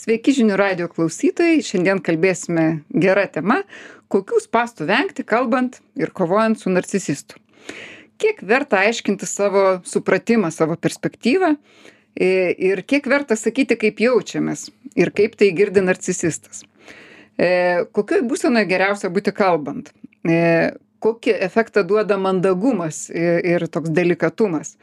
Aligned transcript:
Sveiki 0.00 0.32
žinių 0.32 0.54
radio 0.56 0.86
klausytojai, 0.88 1.58
šiandien 1.60 1.98
kalbėsime 2.00 2.62
gerą 3.02 3.26
temą, 3.34 3.58
kokių 4.08 4.38
spastų 4.40 4.86
vengti, 4.88 5.26
kalbant 5.28 5.76
ir 6.00 6.12
kovojant 6.16 6.56
su 6.56 6.72
narcisistu. 6.72 7.36
Kiek 8.20 8.40
verta 8.48 8.78
aiškinti 8.86 9.28
savo 9.28 9.64
supratimą, 9.84 10.48
savo 10.56 10.78
perspektyvą 10.80 11.50
ir 12.16 12.80
kiek 12.88 13.10
verta 13.12 13.36
sakyti, 13.36 13.76
kaip 13.82 14.00
jaučiamės 14.00 14.70
ir 14.96 15.12
kaip 15.12 15.36
tai 15.36 15.50
girdi 15.58 15.84
narcisistas. 15.84 16.64
E, 17.36 17.84
Kokioje 17.92 18.24
būsenoje 18.30 18.70
geriausia 18.72 19.12
būti 19.12 19.36
kalbant? 19.36 19.92
E, 20.24 20.40
kokį 21.04 21.36
efektą 21.44 21.84
duoda 21.84 22.16
mandagumas 22.16 23.08
ir 23.12 23.68
toks 23.68 23.92
delikatumas? 23.92 24.78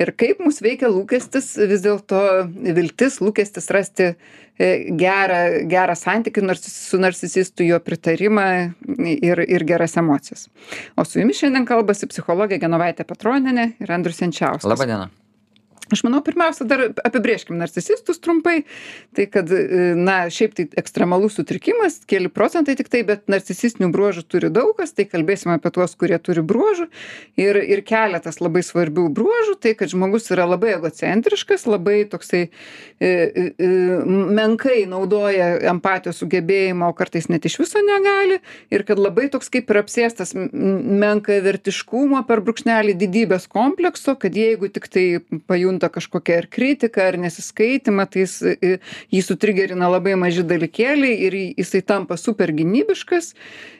Ir 0.00 0.12
kaip 0.18 0.40
mus 0.44 0.60
veikia 0.64 0.90
lūkestis 0.92 1.54
vis 1.70 1.84
dėlto 1.84 2.20
viltis 2.76 3.20
lūkestis 3.22 3.70
rasti 3.74 4.10
e, 4.10 4.70
gerą 5.00 5.42
gerą 5.70 5.96
santykį 5.98 6.46
nors 6.46 6.64
su 6.68 7.00
narcisistu 7.02 7.66
jo 7.68 7.80
pritarimą 7.82 8.46
ir 9.14 9.44
ir 9.48 9.66
geras 9.68 9.98
emocijas. 10.00 10.48
O 10.96 11.06
su 11.08 11.20
jumis 11.22 11.42
šiandien 11.42 11.68
kalbasi 11.68 12.10
psichologė 12.10 12.60
genovaitė 12.62 13.06
petronienė 13.08 13.74
ir 13.80 13.94
andrius 13.98 14.22
jančiauskas. 14.24 14.70
Laba 14.70 14.88
diena 14.90 15.12
aš 15.92 16.02
manau 16.06 16.20
pirmiausia 16.24 16.66
dar 16.68 16.82
apibrėžkim 17.04 17.58
narcisistus 17.60 18.20
trumpai. 18.22 18.64
Tai 19.16 19.26
kad 19.30 19.50
e, 19.52 19.92
na 19.98 20.24
šiaip 20.32 20.56
tai 20.56 20.66
ekstremalus 20.80 21.36
sutrikimas 21.38 22.00
keli 22.08 22.30
procentai 22.32 22.76
tiktai 22.78 23.02
bet 23.06 23.28
narcisistinių 23.32 23.90
bruožų 23.94 24.24
turi 24.28 24.50
daug 24.54 24.74
kas. 24.78 24.94
Tai 24.96 25.06
kalbėsim 25.10 25.54
apie 25.54 25.72
tuos 25.74 25.96
kurie 25.98 26.18
turi 26.22 26.44
bruožų. 26.44 26.88
Ir 27.40 27.58
ir 27.62 27.84
keletas 27.86 28.40
labai 28.42 28.64
svarbių 28.66 29.08
bruožų. 29.14 29.58
Tai 29.62 29.74
kad 29.78 29.92
žmogus 29.92 30.30
yra 30.34 30.46
labai 30.48 30.74
egocentriškas 30.78 31.66
labai 31.70 32.00
toksai 32.10 32.44
e, 32.44 32.48
e, 33.08 33.68
menkai 34.38 34.84
naudoja 34.90 35.54
empatijos 35.74 36.22
sugebėjimą 36.22 36.90
o 36.90 36.96
kartais 36.96 37.28
net 37.32 37.46
iš 37.48 37.58
viso 37.62 37.82
negali. 37.84 38.40
Ir 38.74 38.86
kad 38.88 39.00
labai 39.00 39.28
toks 39.32 39.52
kaip 39.52 39.70
ir 39.70 39.82
apsėstas 39.84 40.34
menkavertiškumo 40.34 42.24
per 42.28 42.42
brūkšnelį 42.44 42.96
didybės 42.98 43.48
komplekso 43.50 44.16
kad 44.20 44.36
jeigu 44.38 44.70
tiktai 44.72 45.20
pajunta 45.48 45.73
pajunta 45.74 45.88
kažkokią 45.88 46.38
ar 46.38 46.46
kritiką 46.48 47.02
ar 47.02 47.18
nesiskaitymą 47.18 48.06
tai 48.06 48.24
jis 48.24 48.42
jį 49.12 49.22
sutrigerina 49.22 49.88
labai 49.90 50.14
maži 50.16 50.44
dalykėliai 50.44 51.16
ir 51.26 51.34
jisai 51.58 51.82
tampa 51.82 52.16
super 52.16 52.52
gynybiškas 52.52 53.34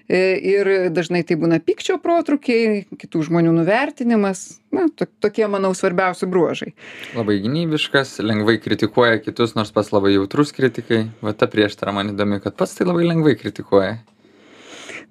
ir 0.08 0.90
dažnai 0.92 1.24
tai 1.24 1.36
būna 1.36 1.60
pykčio 1.64 1.98
protrūkiai 2.02 2.84
kitų 2.98 3.22
žmonių 3.28 3.52
nuvertinimas 3.54 4.60
na 4.72 4.88
to 4.88 5.06
tokie 5.20 5.46
manau 5.46 5.72
svarbiausi 5.74 6.26
bruožai. 6.26 6.74
Labai 7.14 7.38
gynybiškas 7.40 8.18
lengvai 8.20 8.58
kritikuoja 8.58 9.22
kitus 9.22 9.54
nors 9.54 9.70
pats 9.72 9.92
labai 9.94 10.16
jautrus 10.16 10.52
kritikai. 10.52 11.06
Va 11.22 11.32
ta 11.32 11.46
prieštara 11.46 11.94
man 11.94 12.12
įdomi 12.12 12.42
kad 12.42 12.56
pats 12.58 12.74
tai 12.74 12.88
labai 12.88 13.06
lengvai 13.06 13.36
kritikuoja 13.38 13.96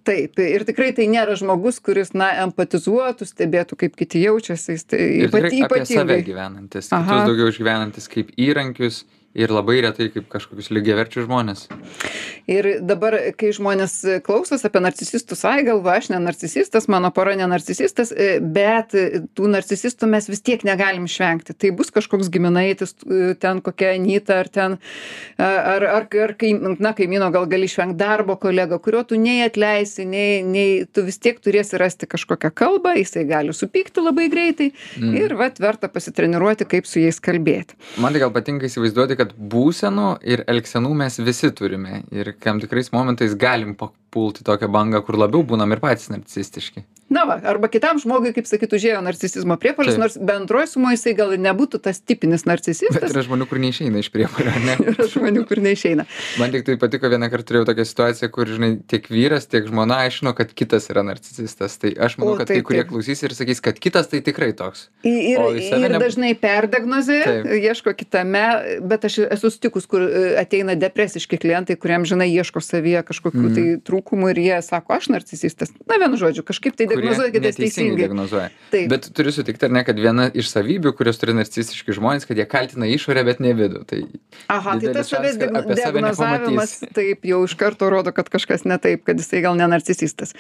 taip 0.08 0.40
ir 0.44 0.66
tikrai 0.68 0.92
tai 0.96 1.08
nėra 1.12 1.36
žmogus 1.40 1.80
kuris 1.84 2.14
na 2.18 2.30
empatizuotų 2.46 3.28
stebėtų 3.30 3.78
kaip 3.84 3.98
kiti 4.00 4.24
jaučiasi 4.26 4.76
jis 4.76 4.88
tai 4.92 5.02
ypatingai 5.28 6.22
gyvenantis 6.28 6.92
daugiau 6.94 7.52
išgyvenantis 7.54 8.10
kaip 8.12 8.34
įrankius 8.50 9.04
ir 9.34 9.54
labai 9.54 9.80
retai 9.84 10.10
kaip 10.14 10.28
kažkokius 10.32 10.70
lygiaverčius 10.74 11.26
žmones. 11.28 11.66
Ir 12.50 12.68
dabar, 12.84 13.16
kai 13.40 13.54
žmonės 13.56 13.96
klausos 14.26 14.66
apie 14.68 14.82
narcisistus, 14.84 15.44
ai 15.48 15.64
galva, 15.66 15.96
aš 16.00 16.10
ne 16.12 16.20
narcisistas, 16.22 16.90
mano 16.92 17.10
pora 17.16 17.36
ne 17.40 17.48
narcisistas, 17.50 18.12
e, 18.12 18.38
bet 18.44 18.94
tų 19.38 19.50
narcisistų 19.54 20.10
mes 20.12 20.28
vis 20.30 20.44
tiek 20.44 20.66
negalim 20.68 21.08
išvengti. 21.08 21.56
Tai 21.56 21.72
bus 21.78 21.94
kažkoks 21.96 22.30
giminaitis, 22.34 22.96
e, 23.08 23.34
ten 23.40 23.62
kokia 23.64 23.94
Anita, 23.96 24.42
ar 24.44 24.50
ten, 24.52 24.78
ar, 25.38 25.88
ar, 25.88 26.08
ar 26.26 26.36
kai, 26.40 26.52
na, 26.60 26.92
kaimyno 26.98 27.32
gal 27.34 27.48
gali 27.50 27.70
išvengti 27.70 27.98
darbo 28.02 28.36
kolega, 28.42 28.80
kurio 28.84 29.06
tu 29.08 29.20
nei 29.20 29.46
atleisi, 29.48 30.06
nei, 30.10 30.44
nei 30.44 30.84
tu 30.86 31.06
vis 31.08 31.22
tiek 31.24 31.40
turėsi 31.40 31.80
rasti 31.80 32.10
kažkokią 32.12 32.52
kalbą, 32.52 32.98
jisai 33.00 33.24
gali 33.30 33.56
supykti 33.56 34.04
labai 34.04 34.28
greitai 34.34 34.70
mm. 34.74 35.16
ir 35.24 35.38
vat 35.40 35.64
verta 35.64 35.88
pasitreniruoti, 35.88 36.68
kaip 36.68 36.90
su 36.90 37.00
jais 37.00 37.22
kalbėti. 37.24 37.80
Man 38.04 38.12
tai 38.12 38.24
gal 38.26 38.34
patinka 38.36 38.68
įsivaizduoti, 38.68 39.16
kad 39.20 39.23
kad 39.24 39.34
būsenų 39.54 40.08
ir 40.28 40.44
elgsenų 40.52 40.92
mes 41.00 41.20
visi 41.24 41.52
turime 41.56 42.02
ir 42.12 42.34
tam 42.44 42.60
tikrais 42.64 42.92
momentais 42.96 43.38
galim 43.40 43.78
papult 44.14 44.42
į 44.42 44.46
tokią 44.50 44.70
bangą 44.70 45.02
kur 45.06 45.18
labiau 45.18 45.44
būnam 45.50 45.74
ir 45.74 45.82
patys 45.82 46.12
narcisistiški 46.14 46.86
na 47.14 47.24
va 47.30 47.38
arba 47.44 47.70
kitam 47.72 48.00
žmogui 48.02 48.34
kaip 48.36 48.48
sakyt 48.50 48.74
užėjo 48.78 49.02
narcisizmo 49.06 49.58
priepuolis 49.62 49.98
nors 50.02 50.16
bendroj 50.18 50.66
sumoj 50.72 50.96
jisai 50.96 51.14
gal 51.18 51.34
ir 51.36 51.42
nebūtų 51.44 51.80
tas 51.84 52.00
tipinis 52.02 52.46
narcisistas. 52.50 52.98
Bet 53.04 53.14
yra 53.14 53.24
žmonių 53.28 53.48
kur 53.50 53.60
neišeina 53.62 54.02
iš 54.02 54.10
priepuolio 54.14 54.54
ar 54.54 54.64
ne? 54.64 54.78
Yra 54.94 55.08
žmonių 55.12 55.44
kur 55.50 55.62
neišeina. 55.64 56.06
Man 56.42 56.54
tiktai 56.56 56.78
patiko 56.82 57.12
vienąkart 57.14 57.48
turėjau 57.50 57.68
tokią 57.70 57.86
situaciją 57.90 58.30
kur 58.34 58.50
žinai 58.50 58.72
tiek 58.90 59.10
vyras 59.12 59.48
tiek 59.52 59.68
žmona 59.70 60.00
aiškino 60.08 60.34
kad 60.38 60.54
kitas 60.58 60.90
yra 60.94 61.06
narcisistas. 61.06 61.78
Tai 61.82 61.94
aš 62.08 62.18
manau 62.22 62.38
kad 62.40 62.52
kai 62.52 62.62
kurie 62.66 62.86
klausys 62.90 63.24
ir 63.26 63.36
sakys 63.38 63.62
kad 63.64 63.80
kitas 63.84 64.10
tai 64.12 64.24
tikrai 64.26 64.52
toks. 64.58 64.88
Ir 65.06 65.60
ir 65.60 65.98
dažnai 66.02 66.34
perdiagnozuoja 66.40 67.60
ieško 67.60 67.94
kitame 68.00 68.46
bet 68.90 69.06
aš 69.10 69.20
esu 69.28 69.54
sutikus 69.54 69.88
kur 69.90 70.08
e, 70.08 70.24
ateina 70.42 70.78
depresiški 70.80 71.38
klientai 71.42 71.78
kurie 71.80 72.00
amžinai 72.00 72.32
ieško 72.32 72.64
savyje 72.64 73.04
kažkokių 73.12 73.46
tai 73.46 73.68
mhm. 73.68 73.84
Trūkumų 74.04 74.34
ir 74.34 74.40
jie 74.44 74.62
sako 74.62 74.98
aš 74.98 75.10
narcisistas 75.10 75.72
na 75.88 75.98
vienu 75.98 76.18
žodžiu 76.18 76.44
kažkaip 76.44 76.76
tai 76.76 76.88
diagnozuoja 76.88 77.32
kitas 77.32 77.58
teisingai 77.58 78.04
diagnozuoja. 78.04 78.50
Taip. 78.72 78.90
Bet 78.92 79.08
turiu 79.16 79.32
sutikti, 79.32 79.66
ar 79.66 79.74
ne, 79.74 79.84
kad 79.88 79.98
viena 80.00 80.30
iš 80.34 80.50
savybių, 80.52 80.94
kurios 80.98 81.20
turi 81.22 81.36
narcisistiški 81.38 81.96
žmonės, 81.98 82.28
kad 82.28 82.38
jie 82.38 82.46
kaltina 82.50 82.88
išorę, 82.92 83.24
bet 83.28 83.42
ne 83.44 83.54
vidų. 83.58 83.84
Tai 83.90 84.02
Aha, 84.54 84.78
tai 84.82 84.94
tas 84.96 85.12
savęs 85.12 85.38
diagnozavimas 85.40 86.76
taip 86.96 87.26
jau 87.28 87.44
iš 87.48 87.56
karto 87.60 87.90
rodo, 87.94 88.14
kad 88.16 88.30
kažkas 88.34 88.66
ne 88.68 88.78
taip, 88.82 89.06
kad 89.08 89.20
jisai 89.20 89.44
gal 89.46 89.58
ne 89.60 89.68
narcisistas. 89.72 90.36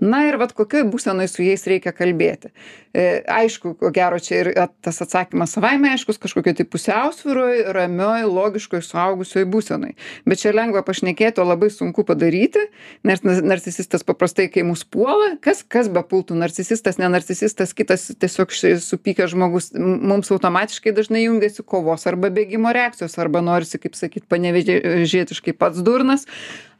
Na 0.00 0.24
ir 0.28 0.38
vad 0.40 0.54
kokioj 0.56 0.86
būsenoj 0.90 1.30
su 1.30 1.44
jais 1.46 1.66
reikia 1.70 1.94
kalbėti. 1.96 2.52
E, 2.90 3.22
aišku, 3.30 3.76
ko 3.78 3.92
gero 3.94 4.18
čia 4.18 4.40
ir 4.42 4.52
tas 4.82 4.98
atsakymas 5.04 5.54
savaime 5.54 5.92
aiškus, 5.94 6.18
kažkokioj 6.22 6.56
tai 6.58 6.66
pusiausvyroj, 6.66 7.64
ramioj, 7.76 8.26
logiškoj, 8.26 8.82
suaugusioj 8.86 9.46
būsenoj. 9.50 9.94
Bet 10.26 10.42
čia 10.42 10.54
lengva 10.56 10.82
pašnekėti, 10.86 11.42
o 11.42 11.46
labai 11.46 11.70
sunku 11.70 12.02
padaryti, 12.06 12.66
nes 13.06 13.22
narcisistas 13.24 14.04
paprastai, 14.04 14.48
kai 14.52 14.64
mus 14.66 14.82
puola, 14.84 15.34
kas, 15.44 15.62
kas 15.64 15.88
bepultų? 15.92 16.36
Narcisistas 16.40 16.98
ne 17.00 17.08
narcisistas 17.12 17.72
kitas 17.76 18.10
tiesiog 18.20 18.52
supykęs 18.84 19.32
žmogus 19.34 19.70
mums 19.76 20.32
automatiškai 20.34 20.92
dažnai 20.96 21.24
jungiasi 21.24 21.64
kovos 21.64 22.06
arba 22.10 22.32
bėgimo 22.34 22.72
reakcijos 22.76 23.16
arba 23.22 23.42
norisi 23.44 23.80
kaip 23.80 23.96
sakyt 23.98 24.28
panevėžietiškai 24.30 25.56
pats 25.56 25.80
durnas 25.84 26.26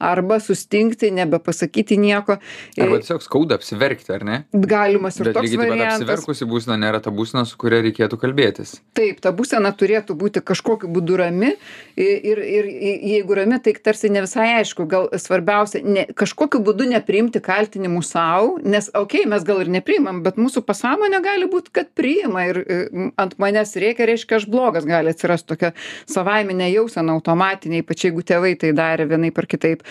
arba 0.01 0.41
sustingti 0.41 1.11
nebepasakyti 1.13 1.97
nieko. 2.01 2.39
Arba 2.81 3.01
tiesiog 3.03 3.25
skauda 3.25 3.59
apsiverkti 3.61 4.15
ar 4.15 4.25
ne? 4.25 4.39
Galimas 4.53 5.21
ir 5.21 5.29
bet 5.29 5.37
toks 5.37 5.45
lygiai 5.45 5.59
taip 5.59 5.69
pat 5.69 5.75
variantas. 5.75 6.01
apsiverkusi 6.01 6.49
būsena 6.49 6.79
nėra 6.81 7.03
ta 7.05 7.13
būsena 7.13 7.45
su 7.49 7.59
kuria 7.61 7.83
reikėtų 7.85 8.17
kalbėtis. 8.23 8.79
Taip 8.97 9.21
ta 9.21 9.33
būsena 9.37 9.73
turėtų 9.77 10.17
būti 10.21 10.41
kažkokiu 10.41 10.89
būdu 10.93 11.21
rami 11.21 11.53
ir 12.01 12.41
ir 12.41 12.71
jeigu 13.13 13.37
rami 13.43 13.61
tai 13.61 13.77
tarsi 13.77 14.09
ne 14.09 14.25
visai 14.25 14.49
aišku 14.63 14.89
gal 14.89 15.11
svarbiausia 15.21 15.85
ne 15.85 16.07
kažkokiu 16.19 16.63
būdu 16.65 16.89
nepriimti 16.91 17.43
kaltinimų 17.45 18.03
sau 18.07 18.57
nes 18.65 18.91
okei 18.97 19.27
mes 19.31 19.45
gal 19.47 19.63
ir 19.65 19.73
nepriimam 19.73 20.23
bet 20.25 20.41
mūsų 20.41 20.65
pasąmonė 20.67 21.23
gali 21.25 21.51
būt 21.51 21.71
kad 21.75 21.93
priima 21.97 22.47
ir 22.51 22.63
e, 22.65 22.81
ant 23.21 23.37
manęs 23.43 23.77
rėkia 23.81 24.09
reiškia 24.11 24.41
aš 24.41 24.49
blogas 24.51 24.89
gali 24.89 25.13
atsirast 25.15 25.49
tokia 25.51 25.73
savaiminė 26.11 26.71
jausena 26.73 27.15
automatinė 27.19 27.85
ypač 27.85 28.09
jeigu 28.09 28.25
tėvai 28.27 28.57
tai 28.61 28.75
darė 28.77 29.09
vienaip 29.11 29.39
ar 29.41 29.51
kitaip 29.51 29.87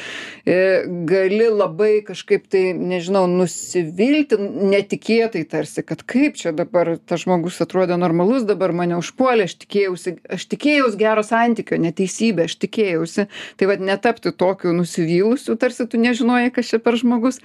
E, 0.46 0.86
gali 1.06 1.48
labai 1.50 2.00
kažkaip 2.06 2.48
tai, 2.52 2.72
nežinau, 2.74 3.26
nusivilti 3.30 4.38
netikėtai 4.40 5.44
tarsi, 5.50 5.84
kad 5.86 6.02
kaip 6.10 6.40
čia 6.40 6.54
dabar 6.56 6.96
tas 6.98 7.26
žmogus 7.26 7.60
atrodė 7.64 8.00
normalus, 8.00 8.48
dabar 8.48 8.74
mane 8.76 8.98
užpuolė, 9.00 9.50
aš 9.50 9.58
tikėjausi, 9.64 10.16
aš 10.38 10.48
tikėjausi 10.54 11.00
gero 11.02 11.24
santykio, 11.26 11.80
neteisybė, 11.84 12.48
aš 12.50 12.56
tikėjausi. 12.64 13.28
Tai 13.60 13.70
vad 13.70 13.84
netapti 13.84 14.34
tokiu 14.34 14.74
nusivylusiu, 14.78 15.58
tarsi 15.60 15.88
tu 15.90 16.02
nežinojai, 16.10 16.52
kas 16.54 16.74
čia 16.74 16.84
per 16.84 17.00
žmogus. 17.00 17.42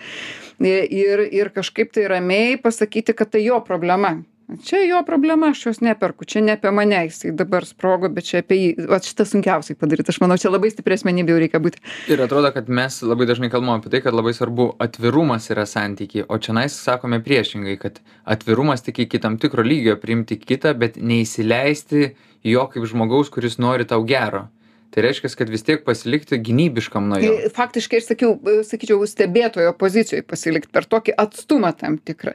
Ir, 0.59 1.27
ir 1.31 1.55
kažkaip 1.55 1.95
tai 1.95 2.09
ramiai 2.11 2.59
pasakyti, 2.61 3.17
kad 3.17 3.35
tai 3.35 3.47
jo 3.47 3.61
problema. 3.65 4.19
Čia 4.65 4.83
jo 4.89 5.03
problema 5.07 5.49
aš 5.49 5.67
jos 5.67 5.81
neperku 5.81 6.25
čia 6.25 6.43
ne 6.45 6.53
apie 6.53 6.71
mane 6.71 6.99
jisai 7.07 7.31
dabar 7.33 7.65
sprogo 7.65 8.11
bet 8.13 8.27
čia 8.29 8.43
apie 8.43 8.59
jį. 8.59 8.67
Vat 8.91 9.07
šitą 9.09 9.25
sunkiausiai 9.29 9.79
padaryt 9.81 10.11
aš 10.13 10.19
manau 10.21 10.37
čia 10.41 10.53
labai 10.53 10.69
stipri 10.73 10.99
asmenybė 10.99 11.33
jau 11.33 11.39
reikia 11.41 11.61
būti. 11.65 11.81
Ir 12.13 12.21
atrodo 12.21 12.51
kad 12.53 12.69
mes 12.69 12.99
labai 13.01 13.25
dažnai 13.31 13.49
kalbam 13.53 13.79
apie 13.79 13.89
tai 13.95 14.03
kad 14.05 14.17
labai 14.17 14.35
svarbu 14.37 14.69
atvirumas 14.85 15.49
yra 15.55 15.65
santyky 15.69 16.27
o 16.29 16.37
čionais 16.37 16.77
sakome 16.77 17.23
priešingai 17.25 17.79
kad 17.81 18.03
atvirumas 18.37 18.85
tik 18.85 19.01
iki 19.07 19.23
tam 19.23 19.41
tikro 19.41 19.65
lygio 19.65 19.97
priimti 20.03 20.37
kitą 20.37 20.75
bet 20.77 21.01
neįsileisti 21.01 22.11
jo 22.45 22.69
kaip 22.69 22.85
žmogaus 22.91 23.33
kuris 23.33 23.57
nori 23.57 23.89
tau 23.89 24.05
gero 24.05 24.51
tai 24.94 25.02
reiškias 25.08 25.35
kad 25.38 25.50
vis 25.50 25.64
tiek 25.67 25.82
pasilikti 25.87 26.38
gynybiškam 26.38 27.08
nuo 27.11 27.19
jo 27.19 27.32
Tai 27.35 27.50
faktiškai 27.56 27.99
aš 28.00 28.08
sakiau, 28.12 28.37
e, 28.46 28.61
sakyčiau, 28.67 29.00
stebėtojo 29.11 29.73
pozicijoje 29.79 30.23
pasilikti 30.31 30.70
per 30.75 30.87
tokį 30.87 31.17
atstumą 31.19 31.73
tam 31.81 31.99
tikrą. 31.99 32.35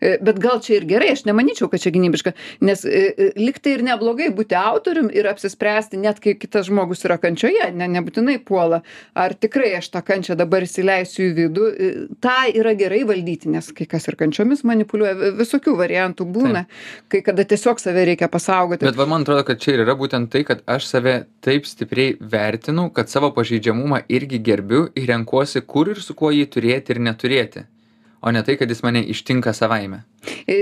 E, 0.00 0.16
Bet 0.20 0.40
gal 0.42 0.58
čia 0.64 0.80
ir 0.80 0.86
gerai, 0.90 1.12
aš 1.14 1.22
nemanyčiau, 1.28 1.68
kad 1.70 1.82
čia 1.84 1.92
gynybiška, 1.94 2.32
nes 2.66 2.82
e, 2.84 3.02
e, 3.14 3.28
liktai 3.38 3.76
ir 3.78 3.84
neblogai 3.86 4.30
būti 4.34 4.56
autorium 4.58 5.10
ir 5.14 5.28
apsispręsti, 5.30 6.00
net 6.02 6.18
kai 6.24 6.34
kitas 6.38 6.66
žmogus 6.68 7.04
yra 7.06 7.16
kančioje, 7.22 7.70
ne, 7.78 7.86
nebūtinai 7.94 8.38
puola, 8.44 8.82
ar 9.14 9.34
tikrai 9.38 9.70
aš 9.78 9.90
tą 9.94 10.02
kančią 10.06 10.36
dabar 10.40 10.66
įsileisiu 10.66 11.28
į 11.28 11.32
vidų. 11.38 11.68
Ta 12.24 12.40
yra 12.50 12.74
gerai 12.78 13.04
valdyti, 13.08 13.50
nes 13.54 13.70
kai 13.76 13.86
kas 13.90 14.08
ir 14.10 14.18
kančiomis 14.20 14.64
manipuliuoja, 14.66 15.14
vi- 15.20 15.32
visokių 15.44 15.76
variantų 15.78 16.26
būna, 16.34 16.64
kai 17.12 17.22
kada 17.26 17.44
tiesiog 17.44 17.80
save 17.82 18.04
reikia 18.10 18.28
pasaugoti. 18.32 18.88
Bet 18.88 18.98
va, 18.98 19.06
man 19.10 19.22
atrodo, 19.26 19.44
kad 19.46 19.60
čia 19.62 19.76
ir 19.76 19.84
yra 19.86 19.94
būtent 19.98 20.30
tai, 20.34 20.42
kad 20.48 20.64
aš 20.66 20.88
save 20.90 21.14
taip 21.44 21.68
stipriai 21.68 21.99
vertinu, 22.20 22.88
kad 22.94 23.10
savo 23.12 23.32
pažeidžiamumą 23.36 24.04
irgi 24.08 24.40
gerbiu 24.46 24.86
ir 24.96 25.10
renkuosi, 25.12 25.62
kur 25.66 25.90
ir 25.92 26.00
su 26.04 26.16
kuo 26.18 26.32
jį 26.34 26.46
turėti 26.54 26.94
ir 26.94 27.02
neturėti. 27.08 27.66
O 28.20 28.30
ne 28.30 28.42
tai, 28.44 28.58
kad 28.60 28.68
jis 28.68 28.82
mane 28.84 29.00
ištinka 29.08 29.52
savaime. 29.56 30.02
E, 30.44 30.56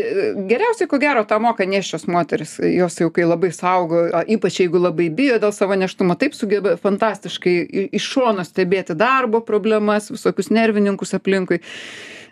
Geriausiai, 0.47 0.87
ko 0.91 1.01
gero, 1.03 1.25
tą 1.27 1.41
moka 1.43 1.67
neščios 1.67 2.07
moteris. 2.07 2.53
Jos 2.63 3.01
jau 3.01 3.09
kai 3.15 3.25
labai 3.27 3.51
saugo, 3.55 4.05
ypač 4.31 4.61
jeigu 4.63 4.79
labai 4.79 5.09
bijo 5.11 5.41
dėl 5.43 5.51
savo 5.57 5.75
neštumo, 5.79 6.15
taip 6.21 6.37
sugeba 6.39 6.77
fantastiškai 6.79 7.57
iš 7.99 8.07
šono 8.13 8.47
stebėti 8.47 8.95
darbo 8.99 9.43
problemas, 9.43 10.07
visokius 10.15 10.53
nervininkus 10.55 11.17
aplinkui. 11.19 11.59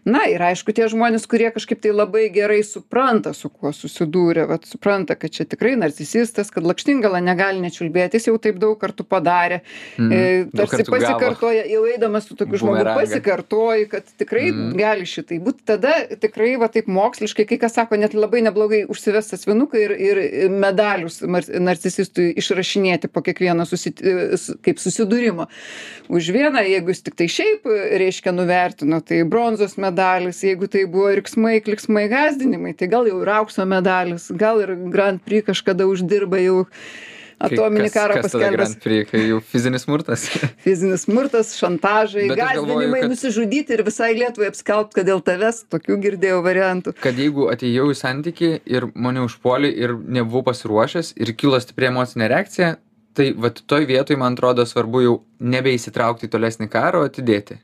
Na 0.06 0.20
ir 0.30 0.38
aišku, 0.46 0.70
tie 0.70 0.86
žmonės, 0.86 1.24
kurie 1.26 1.48
kažkaip 1.50 1.80
tai 1.82 1.90
labai 1.90 2.28
gerai 2.30 2.60
supranta, 2.62 3.32
su 3.34 3.48
kuo 3.50 3.72
susidūrė, 3.74 4.44
vat, 4.46 4.62
supranta, 4.70 5.16
kad 5.18 5.32
čia 5.34 5.42
tikrai 5.50 5.72
narcisistas, 5.80 6.52
kad 6.54 6.62
lakštingala 6.62 7.18
negali 7.26 7.58
nečiulbėti, 7.64 8.14
jis 8.20 8.28
jau 8.30 8.36
taip 8.38 8.60
daug 8.62 8.76
kartų 8.78 9.02
padarė. 9.10 9.60
Mhm. 9.98 10.12
E, 10.12 10.44
tarsi 10.54 10.84
pasikartoja, 10.86 11.64
jau 11.72 11.82
eidamas 11.90 12.28
su 12.30 12.36
tokiu 12.38 12.60
Bumerangą. 12.62 12.94
pasikartoji, 13.00 13.88
kad 13.90 14.04
tikrai 14.22 14.52
Mhm. 14.52 14.76
gali 14.78 15.02
šitai 15.10 15.40
būti. 15.42 15.64
Tada 15.66 15.92
tikrai 16.22 16.52
va 16.56 16.68
taip 16.68 16.86
moksliškai, 16.86 17.48
kai 17.48 17.58
kas 17.58 17.74
sako, 17.74 17.96
net 17.98 18.14
labai 18.14 18.42
neblogai 18.46 18.84
užsivest 18.86 19.34
asmenuką 19.34 19.74
ir, 19.82 19.90
ir 19.90 20.48
medalius 20.50 21.18
narcisistui 21.20 22.30
išrašinėti 22.38 23.08
po 23.12 23.22
kiekvieno 23.26 23.66
susit, 23.66 24.00
s- 24.38 24.54
kaip 24.62 24.78
susidūrimo. 24.78 25.48
Už 26.08 26.30
vieną, 26.30 26.62
jeigu 26.62 26.88
jis 26.94 27.02
tik 27.02 27.16
tai 27.18 27.26
šiaip, 27.26 27.66
reiškia, 27.98 28.30
nuvertino, 28.32 29.00
tai 29.04 29.24
bronzos 29.24 29.74
medalis, 29.96 30.42
jeigu 30.44 30.68
tai 30.68 30.84
buvo 30.86 31.08
riksmai, 31.16 31.60
kliksmai, 31.64 32.08
gazdinimai, 32.12 32.74
tai 32.76 32.88
gal 32.92 33.06
jau 33.08 33.20
ir 33.22 33.28
aukso 33.32 33.64
medalis, 33.66 34.28
gal 34.36 34.60
ir 34.60 34.74
Grand 34.92 35.20
Prix 35.24 35.46
kažkada 35.46 35.86
uždirba 35.88 36.40
jau 36.42 36.66
atominį 37.40 37.90
karą 37.92 38.20
paskelbęs. 38.24 38.74
Kai 39.10 39.22
jau 39.28 39.40
fizinis 39.44 39.84
smurtas. 39.84 40.24
Fizinis 40.64 41.04
smurtas, 41.04 41.54
šantažai, 41.58 42.28
Bet 42.30 42.38
gazdinimai, 42.40 43.02
kad- 43.02 43.10
nusižudyti 43.12 43.76
ir 43.76 43.82
visai 43.84 44.12
Lietuvai 44.16 44.48
apskelbti, 44.52 44.96
kad 45.00 45.08
dėl 45.10 45.20
tavęs 45.24 45.64
tokių 45.72 45.98
girdėjau 46.04 46.40
variantų. 46.44 46.94
kad 47.00 47.16
jeigu 47.20 47.48
atėjau 47.52 47.90
į 47.92 47.98
santyki 48.00 48.52
ir 48.64 48.88
mane 48.94 49.24
užpuolė 49.26 49.72
ir 49.72 49.96
nebuvau 49.96 50.44
pasiruošęs 50.50 51.14
ir 51.20 51.34
kilo 51.36 51.60
stipri 51.60 51.90
emocinė 51.92 52.28
reakcija, 52.32 52.76
tai 53.16 53.30
vat 53.36 53.62
toj 53.68 53.84
vietoj 53.88 54.16
man 54.20 54.36
atrodo 54.36 54.64
svarbu 54.68 55.00
jau 55.04 55.14
nebeįsitraukti 55.40 56.28
į 56.28 56.32
tolesnį 56.36 56.68
karą, 56.72 57.04
o 57.04 57.08
atidėti. 57.08 57.60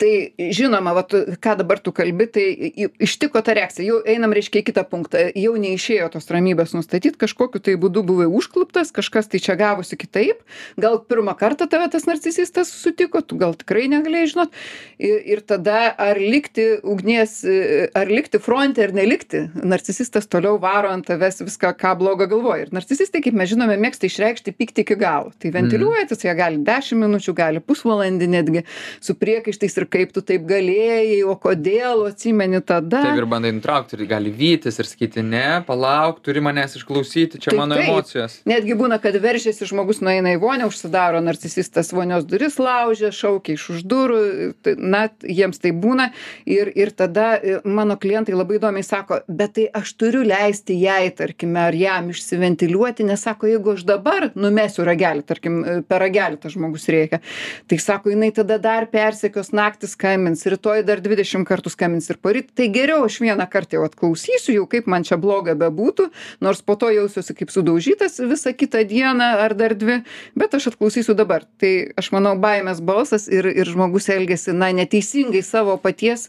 Tai 0.00 0.10
žinoma, 0.54 0.94
vat, 0.96 1.12
ką 1.42 1.56
dabar 1.60 1.78
tu 1.82 1.92
kalbi, 1.94 2.26
tai 2.26 2.44
i- 2.52 2.88
ištiko 3.04 3.42
ta 3.44 3.54
reakcija. 3.54 3.84
Jau 3.86 4.00
einam, 4.08 4.32
reiškia, 4.34 4.62
į 4.62 4.66
kitą 4.70 4.84
punktą. 4.88 5.30
Jau 5.38 5.52
neišėjo 5.60 6.08
tos 6.14 6.26
ramybės 6.32 6.74
nustatyti, 6.74 7.18
kažkokiu 7.20 7.60
tai 7.62 7.76
būdu 7.80 8.02
buvai 8.06 8.26
užkluptas, 8.26 8.90
kažkas 8.92 9.28
tai 9.30 9.38
čia 9.38 9.56
gavosi 9.56 9.96
kitaip. 9.96 10.42
Gal 10.80 10.98
pirmą 11.04 11.36
kartą 11.38 11.68
tave 11.70 11.88
tas 11.92 12.06
narcisistas 12.08 12.72
sutiko, 12.72 13.22
tu 13.22 13.36
gal 13.36 13.54
tikrai 13.54 13.88
negalėjai 13.92 14.32
žinot. 14.32 14.50
Ir, 14.98 15.22
ir 15.36 15.40
tada 15.40 15.94
ar 15.98 16.16
likti 16.18 16.80
ugnies, 16.82 17.44
e, 17.44 17.88
ar 17.94 18.06
likti 18.06 18.40
fronte 18.42 18.82
ar 18.82 18.92
nelikti. 18.92 19.50
Narcisistas 19.62 20.26
toliau 20.26 20.58
varo 20.60 20.88
ant 20.90 21.06
tavęs 21.06 21.42
viską, 21.44 21.74
ką 21.78 21.94
blogo 21.98 22.26
galvoja. 22.26 22.66
Ir 22.66 22.74
narcisistai, 22.74 23.22
kaip 23.22 23.34
mes 23.34 23.50
žinome, 23.52 23.76
mėgsta 23.78 24.08
išreikšti 24.08 24.56
pyktį 24.56 24.86
iki 24.86 24.96
galo. 24.96 25.32
Tai 25.38 25.50
ventiliuoja, 25.54 26.08
jie 26.22 26.34
gali 26.34 26.58
10 26.62 26.98
minučių, 26.98 27.34
gali 27.34 27.60
pusvalandį 27.60 28.28
netgi 28.28 28.64
su 29.00 29.14
priekaištais 29.14 29.51
ir 29.60 29.86
kaip 29.90 30.12
tu 30.14 30.22
taip 30.24 30.44
galėjai, 30.48 31.22
o 31.28 31.34
kodėl, 31.40 32.06
atsimeni 32.08 32.62
tada. 32.64 33.02
Taip 33.04 33.20
ir 33.20 33.26
bandai 33.28 33.52
nutraukti 33.56 33.98
ir 33.98 34.06
gali 34.10 34.32
vytis 34.32 34.78
ir 34.80 34.88
sakyti, 34.88 35.24
ne, 35.26 35.62
palauk, 35.66 36.22
turi 36.24 36.42
manęs 36.44 36.76
išklausyti, 36.78 37.40
čia 37.42 37.52
Tai 37.52 37.58
mano 37.60 37.78
taip. 37.78 37.90
emocijos. 37.90 38.38
Netgi 38.48 38.76
būna, 38.78 38.98
kad 39.02 39.16
veržiasi 39.22 39.68
žmogus 39.68 40.02
nueina 40.04 40.34
į 40.36 40.40
vonę, 40.42 40.68
užsidaro 40.70 41.20
narcisistas 41.24 41.92
vonios 41.92 42.26
duris 42.28 42.58
laužia, 42.62 43.12
šaukia 43.14 43.56
iš 43.56 43.68
už 43.76 43.84
durų, 43.88 44.20
tai, 44.64 44.76
na, 44.78 45.04
jiems 45.22 45.60
tai 45.62 45.74
būna. 45.76 46.10
Ir, 46.48 46.70
ir 46.78 46.92
tada 46.96 47.34
e, 47.36 47.58
mano 47.64 47.96
klientai 48.00 48.34
labai 48.36 48.58
įdomiai 48.58 48.86
sako, 48.86 49.22
bet 49.28 49.56
tai 49.58 49.68
aš 49.82 49.94
turiu 50.00 50.22
leisti 50.26 50.78
jai, 50.80 51.10
tarkime, 51.16 51.60
ar 51.68 51.76
jam 51.76 52.10
išsiventiliuoti, 52.12 53.06
nes 53.08 53.22
sako, 53.22 53.50
jeigu 53.50 53.76
aš 53.76 53.84
dabar 53.88 54.30
numesiu 54.38 54.86
ragelį, 54.88 55.26
tarkim, 55.28 55.60
e, 55.62 55.78
per 55.86 56.02
ragelį 56.06 56.40
tas 56.42 56.56
žmogus 56.56 56.88
reikia, 56.92 57.22
tai 57.70 57.78
sako, 57.82 58.12
jinai 58.14 58.32
tada 58.34 58.58
dar 58.62 58.88
persekios 59.32 59.52
naktį 59.52 59.88
skambins, 59.88 60.44
rytoj 60.46 60.82
dar 60.84 61.00
20 61.00 61.46
kartų 61.48 61.70
skambins 61.72 62.10
ir 62.10 62.18
poryt, 62.20 62.52
tai 62.54 62.68
geriau 62.68 63.06
aš 63.06 63.20
vieną 63.22 63.46
kartą 63.50 63.78
jau 63.78 63.86
atklausysiu, 63.86 64.52
jau 64.54 64.66
kaip 64.68 64.86
man 64.86 65.04
čia 65.04 65.16
bloga 65.16 65.54
bebūtų, 65.54 66.10
nors 66.40 66.62
po 66.62 66.76
to 66.76 66.90
jausiuosi 66.92 67.34
kaip 67.34 67.50
sudaužytas 67.50 68.20
visą 68.20 68.52
kitą 68.52 68.84
dieną 68.84 69.38
ar 69.44 69.54
dar 69.54 69.74
dvi, 69.74 70.02
bet 70.36 70.54
aš 70.54 70.72
atklausysiu 70.72 71.14
dabar. 71.14 71.46
Tai 71.58 71.92
aš 71.96 72.12
manau, 72.12 72.36
baimės 72.36 72.82
balsas 72.82 73.28
ir, 73.28 73.46
ir 73.48 73.66
žmogus 73.66 74.10
elgesi, 74.12 74.52
na, 74.52 74.72
neteisingai 74.72 75.42
savo 75.42 75.78
paties 75.80 76.28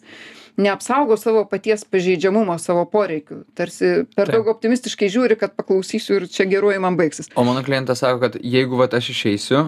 neapsaugo 0.53 1.17
savo 1.17 1.47
paties 1.49 1.81
pažeidžiamumo, 1.89 2.59
savo 2.61 2.83
poreikių. 2.85 3.39
Tarsi 3.57 4.03
per 4.13 4.29
daug 4.29 4.51
optimistiškai 4.53 5.09
žiūri, 5.09 5.37
kad 5.41 5.55
paklausysiu 5.57 6.19
ir 6.19 6.27
čia 6.29 6.45
geruoju 6.45 6.83
man 6.83 6.99
baigsis. 6.99 7.31
O 7.33 7.45
mano 7.47 7.63
klientas 7.65 8.03
sako, 8.05 8.27
kad 8.27 8.37
jeigu 8.37 8.77
vat 8.77 8.93
aš 8.93 9.09
išeisiu, 9.15 9.63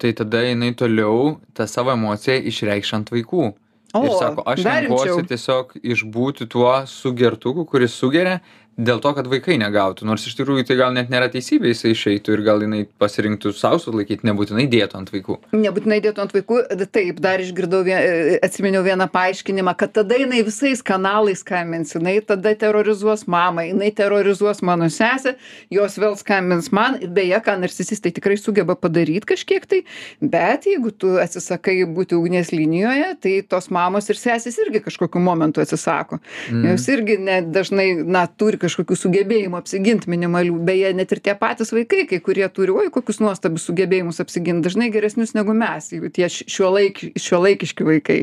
tai 0.00 0.12
tada 0.16 0.42
jinai 0.46 0.72
toliau 0.76 1.36
tą 1.56 1.66
savo 1.70 1.92
emociją 1.94 2.38
išreikš 2.50 2.94
ant 2.98 3.12
vaikų. 3.12 3.50
O, 3.90 4.02
ir 4.06 4.12
sako, 4.14 4.44
aš 4.46 4.62
renkuosi 4.66 5.26
tiesiog 5.26 5.72
išbūti 5.82 6.46
tuo 6.50 6.72
sugertuku, 6.86 7.64
kuris 7.66 7.96
sugeria, 7.98 8.38
dėl 8.80 9.00
to, 9.02 9.12
kad 9.16 9.28
vaikai 9.30 9.58
negautų. 9.60 10.06
Nors 10.08 10.24
iš 10.28 10.36
tikrųjų 10.38 10.64
tai 10.68 10.76
gal 10.78 10.94
net 10.96 11.10
nėra 11.12 11.28
teisybė, 11.32 11.72
jisai 11.72 11.92
išeitų 11.94 12.34
ir 12.34 12.42
gal 12.46 12.64
jinai 12.64 12.82
pasirinktų 13.00 13.52
savo 13.56 13.80
sulaikyti, 13.82 14.26
nebūtinai 14.28 14.66
dėtų 14.70 14.98
ant 15.00 15.12
vaikų. 15.12 15.36
Nebūtinai 15.56 16.00
dėtų 16.04 16.24
ant 16.24 16.34
vaikų, 16.36 16.60
taip, 16.92 17.20
dar 17.22 17.42
išgirdau, 17.44 17.82
vie- 17.86 18.38
atsiminiau 18.44 18.82
vieną 18.86 19.08
paaiškinimą, 19.12 19.74
kad 19.80 19.92
tada 19.98 20.18
jinai 20.20 20.42
visais 20.46 20.82
kanalais 20.86 21.44
skambins, 21.44 21.94
jinai 21.96 22.16
tada 22.24 22.54
terrorizuos 22.56 23.26
mamą, 23.30 23.66
jinai 23.68 23.90
terrorizuos 23.96 24.62
mano 24.66 24.88
sesę, 24.92 25.36
jos 25.72 25.98
vėl 26.00 26.16
skambins 26.20 26.70
man, 26.72 26.98
beje, 27.00 27.40
ką 27.44 27.58
narcisistai 27.60 28.14
tikrai 28.16 28.38
sugeba 28.40 28.76
padaryti 28.78 29.28
kažkiek 29.28 29.66
tai, 29.68 29.82
bet 30.20 30.68
jeigu 30.70 30.92
tu 30.96 31.16
atsisakai 31.20 31.76
būti 31.90 32.16
ugnies 32.18 32.52
linijoje, 32.54 33.12
tai 33.20 33.36
tos 33.46 33.70
mamos 33.74 34.08
ir 34.10 34.20
sesės 34.20 34.58
irgi 34.64 34.82
kažkokiu 34.86 35.22
momentu 35.22 35.62
atsisako. 35.62 36.20
Mm. 36.50 36.64
Jos 36.72 36.88
irgi 36.92 37.18
ne, 37.20 37.40
dažnai, 37.44 37.88
na, 38.04 38.26
turi 38.26 38.60
kažkokių 38.70 38.96
sugebėjimų 39.02 39.58
apsiginti 39.58 40.10
minimalių, 40.12 40.56
beje, 40.64 40.94
net 40.96 41.12
ir 41.12 41.20
tie 41.24 41.34
patys 41.38 41.74
vaikai, 41.74 42.06
kai 42.08 42.22
kurie 42.24 42.46
turi, 42.54 42.72
oi, 42.72 42.90
kokius 42.94 43.20
nuostabius 43.20 43.66
sugebėjimus 43.68 44.22
apsiginti, 44.22 44.68
dažnai 44.68 44.92
geresnius 44.94 45.34
negu 45.34 45.56
mes, 45.56 45.90
jų 45.92 46.12
tie 46.14 46.30
šiuolaik, 46.30 47.10
šiuolaikiški 47.18 47.88
vaikai. 47.90 48.20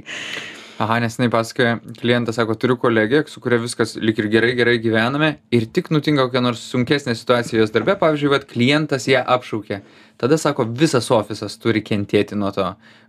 Aha, 0.77 0.99
nes 1.01 1.15
jinai 1.17 1.31
pasakoja, 1.33 1.79
klientas 1.97 2.37
sako, 2.37 2.53
turiu 2.53 2.75
kolegę, 2.77 3.23
su 3.25 3.41
kuria 3.41 3.57
viskas 3.57 3.95
lik 3.97 4.19
ir 4.21 4.27
gerai, 4.29 4.51
gerai 4.53 4.75
gyvename 4.77 5.31
ir 5.49 5.65
tik 5.73 5.89
nutinka 5.89 6.27
kokia 6.27 6.43
nors 6.45 6.61
sunkesnė 6.69 7.15
situacija 7.17 7.63
jos 7.63 7.73
darbe, 7.73 7.95
pavyzdžiui, 7.97 8.29
vat 8.29 8.45
klientas 8.45 9.07
ją 9.09 9.23
apšaukė. 9.25 9.79
Tada 10.21 10.37
sako, 10.37 10.67
visas 10.69 11.09
ofisas 11.09 11.57
turi 11.57 11.81
kentėti 11.81 12.37
nuo 12.37 12.53
to. 12.53 12.67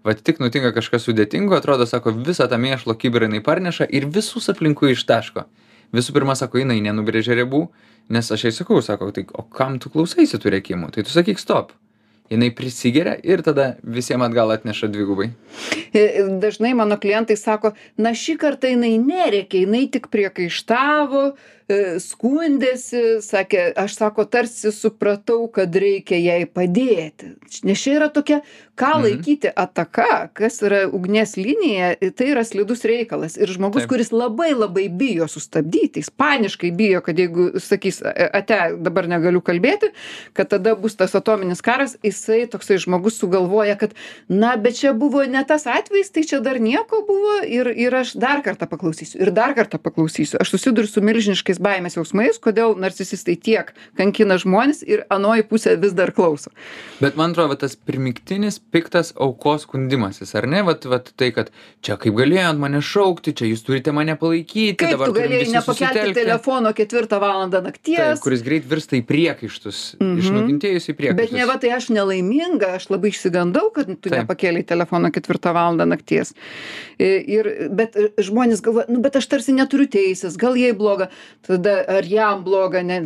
Vat 0.09 0.25
tik 0.25 0.41
nutinka 0.41 0.73
kažkas 0.79 1.05
sudėtingo, 1.05 1.61
atrodo, 1.61 1.85
sako, 1.85 2.17
visą 2.17 2.49
tą 2.49 2.57
mėšlo 2.57 2.97
kibirą 2.97 3.29
jinai 3.29 3.45
parneša 3.45 3.91
ir 3.93 4.09
visus 4.17 4.49
aplinkui 4.49 4.95
ištaško. 4.97 5.45
Visų 5.95 6.15
pirma, 6.17 6.37
sako, 6.37 6.61
jinai 6.61 6.81
nenubrėžia 6.85 7.37
ribų, 7.39 7.67
nes 8.13 8.33
aš 8.35 8.49
jai 8.49 8.55
sakau, 8.57 8.81
sako, 8.85 9.11
tai 9.15 9.25
o 9.33 9.45
kam 9.45 9.79
tu 9.81 9.93
klausaisi 9.93 10.41
tų 10.41 10.53
rekimų? 10.59 10.91
Tai 10.95 11.05
tu 11.07 11.15
sakyk 11.15 11.41
stop. 11.41 11.73
Jinai 12.29 12.51
prisigeria 12.53 13.15
ir 13.25 13.41
tada 13.41 13.71
visiems 13.81 14.27
atgal 14.27 14.53
atneša 14.53 14.91
dvigubai. 14.93 15.31
E, 15.97 16.03
Dažnai 16.43 16.75
mano 16.77 16.99
klientai 17.01 17.39
sako, 17.41 17.73
na 17.97 18.13
šį 18.13 18.35
kartą 18.43 18.69
jinai 18.69 18.99
nereikia, 19.01 19.63
jinai 19.65 19.87
tik 19.95 20.11
priekaištavo, 20.13 21.23
e, 21.33 21.58
skundėsi, 22.01 23.19
sakė, 23.25 23.73
aš 23.77 23.97
sako, 23.99 24.25
tarsi 24.25 24.73
supratau, 24.73 25.47
kad 25.53 25.75
reikia 25.77 26.17
jai 26.21 26.47
padėti. 26.49 27.35
Nes 27.67 27.81
čia 27.83 27.97
yra 27.99 28.09
tokia, 28.13 28.41
ką 28.79 28.93
Mhm. 28.95 29.03
laikyti 29.05 29.51
ataka, 29.57 30.31
kas 30.35 30.61
yra 30.63 30.87
ugnies 30.89 31.37
linija, 31.37 31.97
tai 32.15 32.27
yra 32.33 32.45
slidus 32.45 32.85
reikalas. 32.85 33.37
Ir 33.37 33.49
žmogus, 33.49 33.87
kuris 33.87 34.11
labai 34.13 34.55
labai 34.55 34.89
bijo 34.89 35.27
sustabdyti, 35.29 36.01
jis 36.01 36.11
paniškai 36.11 36.71
bijo, 36.77 37.01
kad 37.03 37.17
jeigu 37.17 37.53
sakys, 37.61 38.03
"A- 38.03 38.31
ate, 38.39 38.77
dabar 38.81 39.05
negaliu 39.09 39.41
kalbėti, 39.43 39.91
kad 40.33 40.49
tada 40.49 40.75
bus 40.75 40.95
tas 40.95 41.13
atominis 41.15 41.61
karas, 41.61 41.97
jisai 42.03 42.47
toksai 42.47 42.79
žmogus 42.79 43.19
sugalvoja, 43.19 43.77
kad, 43.79 43.95
na, 44.29 44.57
bet 44.57 44.79
čia 44.79 44.93
buvo 44.93 45.25
ne 45.27 45.45
tas 45.45 45.65
atvejis, 45.67 46.11
tai 46.11 46.23
čia 46.23 46.41
dar 46.41 46.59
nieko 46.61 47.05
buvo 47.07 47.43
ir, 47.45 47.67
ir 47.77 47.95
aš 47.95 48.13
dar 48.15 48.43
kartą 48.43 48.67
paklausysiu, 48.69 49.21
ir 49.21 49.31
dar 49.33 49.55
kartą 49.55 49.79
paklausysiu. 49.79 50.39
Aš 50.41 50.51
susiduriu 50.51 50.87
su 50.89 51.01
milžiniškais 51.01 51.58
baimės 51.63 51.97
jausmais, 51.99 52.39
kodėl 52.43 52.77
narcisistai 52.81 53.37
tiek 53.37 53.73
kankina 53.99 54.37
žmonės 54.41 54.83
ir 54.87 55.05
anoji 55.11 55.45
pusė 55.51 55.77
vis 55.81 55.93
dar 55.99 56.13
klauso. 56.17 56.51
Bet 57.03 57.17
man 57.19 57.35
atrodo, 57.35 57.57
tas 57.61 57.77
primiktinis 57.77 58.59
piktas 58.73 59.13
aukos 59.17 59.67
skundimasis, 59.67 60.35
ar 60.39 60.47
ne? 60.51 60.63
Vat, 60.67 60.85
vat 60.89 61.13
tai, 61.19 61.31
kad 61.37 61.51
čia 61.85 61.97
kaip 62.01 62.15
galėjo 62.19 62.49
ant 62.53 62.63
mane 62.63 62.81
šaukti, 62.85 63.35
čia 63.39 63.51
jūs 63.51 63.65
turite 63.67 63.93
mane 63.95 64.17
palaikyti, 64.19 64.77
Kaip 64.79 64.95
dabar 64.97 65.13
galėjai 65.17 65.51
nepakelti 65.53 65.85
susitelkti. 65.85 66.17
telefono 66.23 66.73
ketvirtą 66.77 67.21
valandą 67.23 67.63
nakties? 67.65 68.21
kuris 68.25 68.43
greit 68.47 68.65
virsta 68.69 68.97
į 68.99 69.03
priekaištus, 69.09 69.97
Mhm. 70.01 70.19
iš 70.19 70.31
nukentėjusių 70.35 70.91
į 70.93 70.97
priekaištus. 70.99 71.31
Bet 71.31 71.33
ne 71.39 71.47
va 71.47 71.57
tai 71.59 71.71
aš 71.77 71.89
nelaiminga, 71.91 72.75
aš 72.79 72.89
labai 72.91 73.11
išsigandau, 73.11 73.73
kad 73.75 73.87
tu 74.01 74.09
Taip. 74.11 74.25
nepakėlei 74.27 74.65
telefono 74.67 75.11
ketvirtą 75.11 75.53
valandą 75.55 75.87
nakties. 75.89 76.35
Ir, 76.99 77.69
bet 77.71 77.95
žmonės 78.19 78.61
galvoja, 78.65 78.89
nu 78.91 79.01
bet 79.05 79.17
aš 79.21 79.27
tarsi 79.31 79.53
neturiu 79.55 79.87
teisės, 79.87 80.37
gal 80.41 80.57
jai 80.59 80.73
bloga, 80.77 81.09
tada 81.49 81.81
ar 81.99 82.07
jam 82.07 82.45
bloga, 82.47 82.85
ne, 82.87 83.01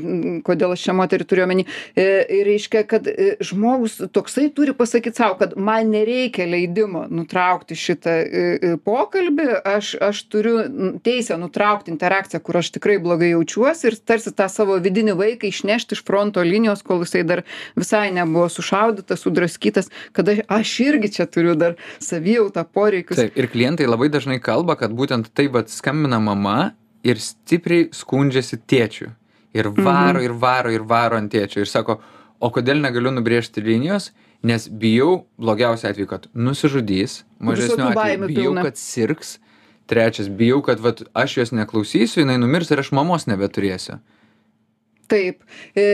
kodėl 0.46 0.74
aš 0.76 0.88
šią 0.88 0.98
moterį 1.00 1.28
turiu 1.30 1.46
omeny. 1.46 1.66
E, 1.94 2.08
Ir 2.32 2.46
reiškia, 2.46 2.82
kad 2.88 3.06
e, 3.08 3.36
žmogus 3.44 3.98
toksai 4.12 4.48
turi 4.54 4.74
pasakyti 4.76 5.20
savo, 5.20 5.36
kad 5.40 5.54
man 5.56 5.90
nereikia 5.92 6.46
leidimo 6.48 7.04
nutraukti 7.10 7.76
šitą 7.78 8.14
e, 8.22 8.72
pokalbį, 8.84 9.48
aš, 9.68 9.94
aš 10.02 10.22
turiu 10.32 10.56
teisę 11.04 11.36
nutraukti 11.40 11.92
interakciją, 11.92 12.42
kur 12.44 12.60
aš 12.60 12.72
tikrai 12.76 12.98
blogai 13.02 13.32
jaučiuosi 13.32 13.90
ir 13.90 13.98
tarsi 14.06 14.34
tą 14.36 14.48
savo 14.52 14.78
vidinį 14.82 15.16
vaiką 15.18 15.50
išnešti 15.50 15.98
iš 15.98 16.04
fronto 16.08 16.44
linijos, 16.46 16.84
kol 16.86 17.04
jisai 17.04 17.24
dar 17.28 17.44
visai 17.78 18.08
nebuvo 18.14 18.48
sušaudytas, 18.52 19.22
sudraskytas, 19.24 19.90
kad 20.16 20.30
aš, 20.32 20.76
irgi 20.84 21.12
čia 21.18 21.28
turiu 21.30 21.56
dar 21.58 21.76
savijautą 22.02 22.64
poreikius. 22.68 23.20
Taip, 23.20 23.36
ir 23.38 23.50
klientai 23.52 23.88
labai 23.90 24.10
dažnai 24.12 24.40
kalba, 24.42 24.78
kad 24.80 24.94
būtent 24.96 25.32
taip 25.36 25.54
pat 25.56 25.72
skambina 25.72 26.20
mama 26.22 26.72
ir 27.04 27.18
stipriai 27.20 27.88
skundžiasi 27.92 28.60
tėčiu. 28.66 29.10
Ir 29.54 29.68
varo, 29.68 30.18
Mhm. 30.20 30.24
ir 30.24 30.32
varo, 30.32 30.70
ir 30.72 30.80
varo 30.82 31.16
ant 31.16 31.30
tėčio. 31.32 31.58
Ir 31.60 31.66
sako, 31.66 32.00
o 32.40 32.50
kodėl 32.50 32.80
negaliu 32.80 33.10
nubrėžti 33.12 33.62
linijos, 33.62 34.10
nes 34.42 34.68
bijau, 34.68 35.24
blogiausia 35.38 35.90
atveju, 35.92 36.06
kad 36.08 36.26
nusižudys, 36.34 37.22
mažesniu 37.40 37.76
Visokių 37.76 37.92
atveju 37.92 38.26
bijau, 38.28 38.54
kad 38.62 38.76
sirgs, 38.76 39.38
trečias, 39.86 40.28
bijau, 40.28 40.62
kad 40.62 40.80
vat, 40.80 41.02
aš 41.14 41.36
jos 41.36 41.50
neklausysiu, 41.52 42.24
jinai 42.24 42.38
numirs 42.38 42.70
ir 42.70 42.78
aš 42.78 42.92
mamos 42.92 43.26
nebeturėsiu. 43.26 44.00
Taip, 45.12 45.42
e, 45.76 45.86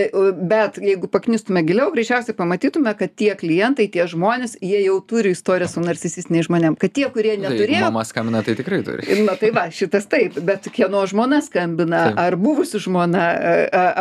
bet 0.51 0.79
jeigu 0.83 1.09
paknistume 1.11 1.65
giliau, 1.67 1.89
greičiausiai 1.95 2.37
pamatytume, 2.39 2.93
kad 2.99 3.15
tie 3.19 3.33
klientai, 3.39 3.89
tie 3.91 4.07
žmonės, 4.11 4.55
jie 4.63 4.79
jau 4.85 4.99
turi 5.11 5.33
istoriją 5.35 5.71
su 5.73 5.83
narcisistiniais 5.83 6.47
žmonėm. 6.47 6.77
Kad 6.79 6.95
tie, 6.95 7.09
kurie 7.15 7.35
Tai 7.35 7.43
neturėjo, 7.49 7.89
mama 7.89 8.05
skambina, 8.07 8.45
tai 8.47 8.55
tikrai 8.59 8.81
turi. 8.87 9.09
Na 9.29 9.35
tai 9.41 9.51
va, 9.57 9.67
šitas 9.75 10.07
taip, 10.11 10.39
bet 10.47 10.69
kieno 10.75 11.03
žmona 11.11 11.41
skambina, 11.45 12.05
ar 12.21 12.39
buvusi 12.39 12.79
žmona, 12.85 13.27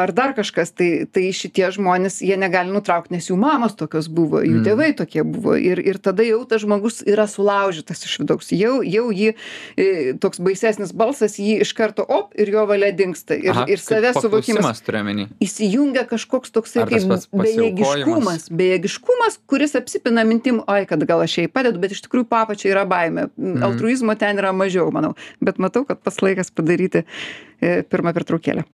ar 0.03 0.13
dar 0.15 0.35
kažkas, 0.37 0.75
tai, 0.77 0.91
tai 1.09 1.31
šitie 1.35 1.71
žmonės, 1.73 2.19
jie 2.25 2.37
negali 2.39 2.71
nutraukti, 2.75 3.15
nes 3.17 3.31
jų 3.31 3.39
mamos 3.41 3.73
tokios 3.79 4.11
buvo, 4.11 4.43
jų 4.45 4.57
Mm. 4.57 4.65
tėvai 4.65 4.89
tokie 4.97 5.23
buvo. 5.23 5.55
Ir, 5.57 5.79
ir 5.79 5.99
tada 6.01 6.25
jau 6.25 6.41
tas 6.49 6.61
žmogus 6.63 7.01
yra 7.07 7.27
sulaužytas 7.29 8.03
iš 8.05 8.17
vidaus. 8.21 8.51
Jau, 8.55 8.79
jau 8.85 9.07
jį 9.13 9.33
e, 9.77 10.13
toks 10.21 10.41
baisesnis 10.43 10.93
balsas, 10.97 11.37
jį 11.41 11.61
iš 11.65 11.73
karto 11.77 12.05
op 12.07 12.33
ir 12.37 12.51
jo 12.53 12.65
valia 12.69 12.91
dinksta. 12.95 13.37
Ir, 13.37 13.63
ir 13.71 13.81
savęs 13.81 14.19
suvokimas 14.23 14.81
omeny. 15.07 15.27
įsijungia 15.43 16.03
kažkoks 16.09 16.53
toksai 16.55 16.85
kaip 16.89 17.07
pats 17.09 17.29
bejėgiškumas, 17.31 18.47
bejėgiškumas, 18.51 19.39
kuris 19.49 19.75
apsipina 19.79 20.25
mintim, 20.27 20.61
oi, 20.67 20.83
kad 20.89 21.03
gal 21.09 21.23
aš 21.23 21.39
jai 21.41 21.47
padedu, 21.51 21.81
bet 21.83 21.95
iš 21.95 22.03
tikrųjų 22.05 22.29
papačia 22.29 22.71
yra 22.75 22.85
baime. 22.89 23.29
Mhm. 23.35 23.63
Altruizmo 23.67 24.17
ten 24.19 24.37
yra 24.43 24.53
mažiau, 24.55 24.91
manau. 24.93 25.15
Bet 25.41 25.61
matau, 25.63 25.85
kad 25.87 26.03
pas 26.03 26.19
laikas 26.21 26.51
padaryti 26.51 27.05
e, 27.61 27.81
pirmą 27.87 28.13
pertraukėlę. 28.17 28.67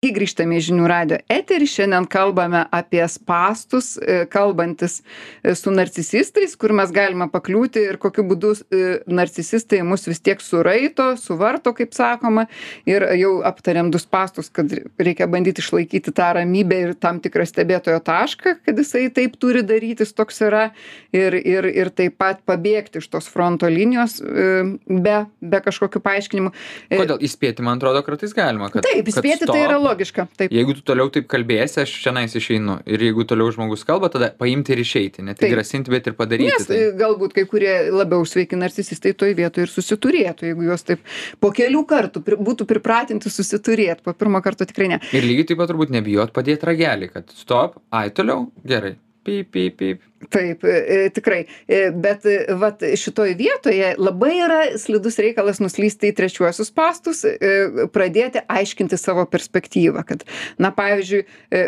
Kai 0.00 0.14
grįžtame 0.16 0.56
į 0.56 0.62
žinių 0.64 0.86
radio 0.88 1.16
eterį, 1.28 1.66
šiandien 1.68 2.06
kalbame 2.08 2.62
apie 2.72 3.02
spastus, 3.12 3.98
e, 4.00 4.22
kalbantis 4.32 4.94
e, 5.02 5.52
su 5.52 5.68
narcisistais, 5.74 6.54
kur 6.56 6.72
mes 6.72 6.88
galime 6.96 7.26
pakliūti 7.28 7.82
ir 7.84 7.98
kokiu 8.00 8.24
būdu 8.30 8.54
e, 8.56 8.80
narcisistai 9.12 9.82
mus 9.84 10.08
vis 10.08 10.24
tiek 10.24 10.40
suraito, 10.40 11.10
suvarto, 11.20 11.74
kaip 11.76 11.92
sakoma. 11.92 12.46
Ir 12.88 13.04
jau 13.20 13.34
aptariam 13.44 13.90
du 13.92 14.00
spastus, 14.00 14.48
kad 14.48 14.72
reikia 14.96 15.26
bandyti 15.28 15.60
išlaikyti 15.60 16.16
tą 16.16 16.30
ramybę 16.38 16.80
ir 16.86 16.96
tam 16.96 17.20
tikrą 17.20 17.44
stebėtojo 17.52 18.00
tašką, 18.08 18.56
kad 18.64 18.80
jisai 18.80 19.10
taip 19.12 19.36
turi 19.36 19.60
daryti, 19.68 20.08
toks 20.08 20.40
yra. 20.48 20.70
Ir, 21.12 21.36
ir, 21.36 21.68
ir 21.68 21.92
taip 21.92 22.16
pat 22.16 22.40
pabėgti 22.48 23.02
iš 23.02 23.10
tos 23.12 23.28
fronto 23.28 23.68
linijos 23.68 24.16
be, 24.24 25.16
be 25.44 25.62
kažkokių 25.68 26.00
paaiškinimų. 26.08 26.56
Kodėl 26.88 27.20
įspėti, 27.28 27.66
man 27.66 27.76
atrodo, 27.82 28.00
kartais 28.06 28.32
galima. 28.32 28.72
Kad, 28.72 28.86
Taip, 28.86 29.02
kad 29.02 29.12
įspėti 29.12 29.44
tai 29.44 29.50
stop, 29.50 29.60
yra 29.60 29.76
logiška. 29.90 29.90
Taip. 30.38 30.52
Jeigu 30.54 30.74
tu 30.76 30.84
toliau 30.86 31.10
taip 31.12 31.26
kalbėsi, 31.30 31.82
aš 31.84 31.92
šiandien 32.02 32.30
išeinu. 32.40 32.76
Ir 32.90 33.04
jeigu 33.08 33.26
toliau 33.28 33.50
žmogus 33.54 33.84
kalba, 33.88 34.10
tada 34.12 34.30
paimti 34.40 34.74
ir 34.74 34.82
išeiti. 34.82 35.24
Ne 35.26 35.34
tik 35.38 35.52
grasinti, 35.52 35.92
bet 35.92 36.08
ir 36.10 36.16
padaryti. 36.18 36.52
Nes 36.54 36.68
tai. 36.68 36.78
e, 36.78 36.94
galbūt 37.00 37.36
kai 37.36 37.44
kurie 37.50 37.74
labiau 37.94 38.24
sveiki 38.28 38.58
narcisistai 38.60 39.12
toj 39.18 39.34
vietoje 39.38 39.68
ir 39.68 39.74
susiturėtų, 39.74 40.50
jeigu 40.50 40.66
juos 40.70 40.86
taip 40.86 41.04
po 41.42 41.52
kelių 41.56 41.84
kartų 41.90 42.24
pri, 42.26 42.40
būtų 42.50 42.68
pripratinti 42.70 43.32
susiturėti, 43.32 44.04
po 44.06 44.16
pirmo 44.16 44.42
karto 44.44 44.68
tikrai 44.68 44.90
ne. 44.94 45.02
Ir 45.16 45.26
lygiai 45.26 45.52
taip 45.52 45.62
pat 45.62 45.72
turbūt 45.72 45.94
nebijot 45.94 46.34
padėti 46.36 46.70
ragelį, 46.70 47.12
kad 47.14 47.36
stop, 47.36 47.80
ai 47.94 48.08
toliau, 48.14 48.48
gerai. 48.66 48.96
Pyp, 49.24 49.50
pyp, 49.52 49.76
pyp. 49.76 50.06
Taip, 50.28 50.64
e, 50.64 50.68
e, 50.68 51.10
tikrai. 51.10 51.44
E, 51.68 51.90
Bet 51.92 52.24
vat, 52.60 52.80
šitoj 52.80 53.34
vietoje 53.36 53.94
labai 54.00 54.32
yra 54.44 54.60
slidus 54.80 55.18
reikalas 55.20 55.60
nuslysti 55.60 56.08
į 56.08 56.16
trečiuosius 56.16 56.72
pastus, 56.72 57.22
e, 57.28 57.86
pradėti 57.92 58.40
aiškinti 58.48 58.96
savo 59.00 59.26
perspektyvą. 59.28 60.04
Kad, 60.08 60.24
na, 60.60 60.72
pavyzdžiui, 60.76 61.24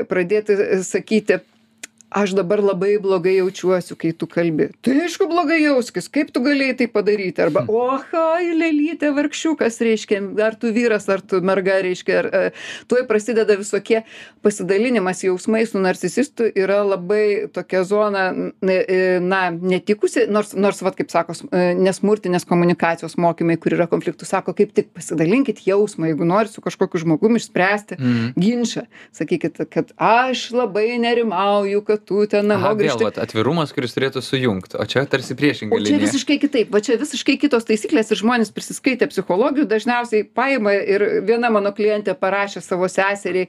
pradėti 0.09 0.57
sakyti, 0.85 1.43
aš 2.14 2.35
dabar 2.37 2.61
labai 2.62 2.99
blogai 3.02 3.37
jaučiuosi, 3.38 3.97
kai 3.99 4.12
tu 4.12 4.26
kalbi. 4.31 4.69
Tai 4.85 4.95
aišku, 5.07 5.26
blogai 5.31 5.61
jauskis, 5.64 6.09
kaip 6.12 6.31
tu 6.35 6.42
galėjai 6.45 6.76
tai 6.83 6.87
padaryti? 6.92 7.42
Arba, 7.42 7.64
oha, 7.69 8.26
lelytė, 8.57 9.11
vargšiukas, 9.16 9.81
reiškia, 9.85 10.21
ar 10.45 10.54
tu 10.61 10.73
vyras, 10.76 11.09
ar 11.12 11.21
tu 11.25 11.40
merga, 11.45 11.78
reiškia, 11.85 12.19
ar 12.23 12.28
e, 12.33 12.42
tuoj 12.90 13.07
prasideda 13.11 13.57
visokie 13.61 14.02
pasidalinimas 14.42 15.23
jausmais 15.25 15.71
su 15.73 15.81
narcisistu 15.81 16.49
yra 16.59 16.81
labai 16.85 17.49
tokia 17.52 17.85
zona, 17.88 18.26
n- 18.33 18.52
e, 18.69 19.19
na, 19.23 19.50
netikusi, 19.50 20.26
nors, 20.28 20.52
nors 20.59 20.83
vat, 20.83 20.97
kaip 20.99 21.11
sako, 21.12 21.37
e, 21.52 21.73
nesmurtinės 21.78 22.47
komunikacijos 22.49 23.16
mokymai, 23.21 23.57
kur 23.62 23.76
yra 23.76 23.87
konfliktų, 23.90 24.26
sako, 24.28 24.54
kaip 24.59 24.75
tik 24.76 24.90
pasidalinkit 24.97 25.62
jausmą, 25.66 26.11
jeigu 26.11 26.26
nori 26.28 26.50
su 26.52 26.61
kažkokiu 26.64 27.02
žmogumi 27.07 27.40
išspręsti 27.42 27.99
Mm. 28.02 28.33
ginčą. 28.37 28.83
Sakykit, 29.14 29.61
kad 29.71 29.92
aš 29.97 30.50
labai 30.57 30.99
nerimauju, 30.99 31.83
kad 31.87 32.02
tu 32.09 32.25
ten 32.31 32.49
namo 32.51 32.71
Aha, 32.71 32.75
vėl 32.79 32.91
grįžti. 32.93 33.07
vat, 33.07 33.21
atvirumas, 33.23 33.73
kuris 33.75 33.95
turėtų 33.97 34.23
sujungti, 34.25 34.79
o 34.81 34.87
čia 34.89 35.05
tarsi 35.11 35.37
priešingai. 35.39 35.77
O 35.77 35.81
čia 35.83 35.95
linija. 35.95 36.09
visiškai 36.09 36.39
kitaip, 36.43 36.73
va 36.75 36.83
čia 36.85 36.99
visiškai 37.01 37.39
kitos 37.43 37.69
taisyklės 37.69 38.13
ir 38.13 38.21
žmonės 38.23 38.53
prisiskaitę 38.55 39.09
psichologijų 39.13 39.69
dažniausiai 39.71 40.27
paima 40.27 40.75
ir 40.75 41.07
viena 41.29 41.53
mano 41.55 41.73
klientė 41.77 42.17
parašė 42.19 42.65
savo 42.65 42.91
seseriai, 42.91 43.49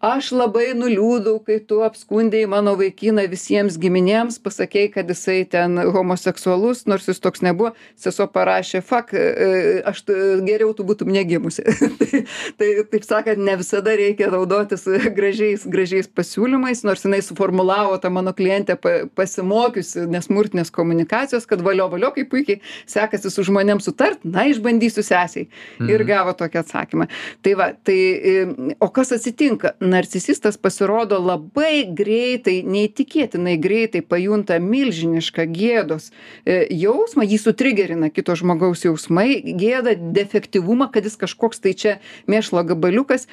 aš 0.00 0.30
labai 0.32 0.70
nuliūdau, 0.76 1.36
kai 1.44 1.58
tu 1.68 1.82
apskundėjai 1.84 2.48
mano 2.48 2.72
vaikiną 2.78 3.26
visiems 3.30 3.76
giminėms, 3.80 4.38
pasakėjai, 4.42 4.90
kad 4.94 5.10
jisai 5.12 5.42
ten 5.48 5.76
homoseksualus, 5.92 6.86
nors 6.88 7.08
jis 7.10 7.20
toks 7.20 7.44
nebuvo, 7.44 7.74
sesuo 8.00 8.24
parašė, 8.32 8.80
fak, 8.84 9.12
e, 9.12 9.82
aš 9.88 10.02
geriau 10.46 10.72
tu 10.76 10.86
būtum 10.88 11.12
negimusi. 11.12 11.66
tai, 12.00 12.22
tai, 12.56 12.70
taip 12.94 13.04
sakant, 13.04 13.42
ne 13.44 13.58
visada 13.60 13.92
reikia 14.00 14.30
naudotis 14.32 14.86
gražiais, 15.16 15.66
gražiais 15.68 16.08
pasiūlymais, 16.08 16.80
nors 16.88 17.04
jinai 17.04 17.20
suformulavo 17.24 18.00
tą 18.00 18.12
mano 18.14 18.32
klientę 18.36 18.78
pa- 18.80 19.04
pasimokiusi 19.20 20.06
nesmurtinės 20.10 20.72
komunikacijos, 20.72 21.44
kad 21.50 21.60
valio 21.66 21.90
valio, 21.92 22.12
kaip 22.16 22.32
puikiai 22.32 22.62
sekasi 22.88 23.28
su 23.32 23.44
žmonėms 23.50 23.90
sutart, 23.90 24.24
na, 24.24 24.48
išbandysiu 24.48 25.04
sesiai. 25.04 25.48
Ir 25.90 26.04
gavo 26.08 26.32
tokį 26.36 26.62
atsakymą. 26.62 27.06
Tai 27.44 27.54
va, 27.58 27.70
tai, 27.84 27.98
e, 28.16 28.74
o 28.80 28.88
kas 28.94 29.12
atsitinka? 29.16 29.74
Narcisistas 29.90 30.58
pasirodo 30.60 31.18
labai 31.20 31.84
greitai 31.96 32.60
neįtikėtinai 32.66 33.56
greitai 33.60 34.02
pajunta 34.06 34.58
milžinišką 34.62 35.46
gėdos 35.50 36.10
e, 36.10 36.62
jausmą 36.82 37.26
jį 37.26 37.40
sutrigerina 37.42 38.10
kito 38.14 38.36
žmogaus 38.38 38.84
jausmai 38.86 39.28
gėda 39.60 39.96
defektyvumą 39.98 40.90
kad 40.94 41.08
jis 41.08 41.18
kažkoks 41.20 41.62
tai 41.64 41.74
čia 41.74 41.96
mėšlo 42.30 42.64
gabaliukas 42.70 43.26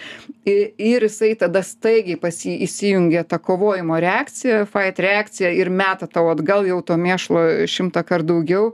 i 0.47 0.57
ir 0.91 1.07
jisai 1.07 1.33
tada 1.39 1.63
staigiai 1.65 2.19
pas 2.21 2.41
jį 2.45 2.57
įsijungia 2.67 3.25
ta 3.27 3.39
kovojimo 3.39 3.99
reakcija 4.03 4.65
fait 4.71 4.99
reakcija 5.03 5.53
ir 5.53 5.69
meta 5.69 6.09
tau 6.09 6.27
atgal 6.33 6.67
jau 6.67 6.81
to 6.81 6.97
mėšlo 6.99 7.45
šimtąkart 7.69 8.27
daugiau 8.27 8.73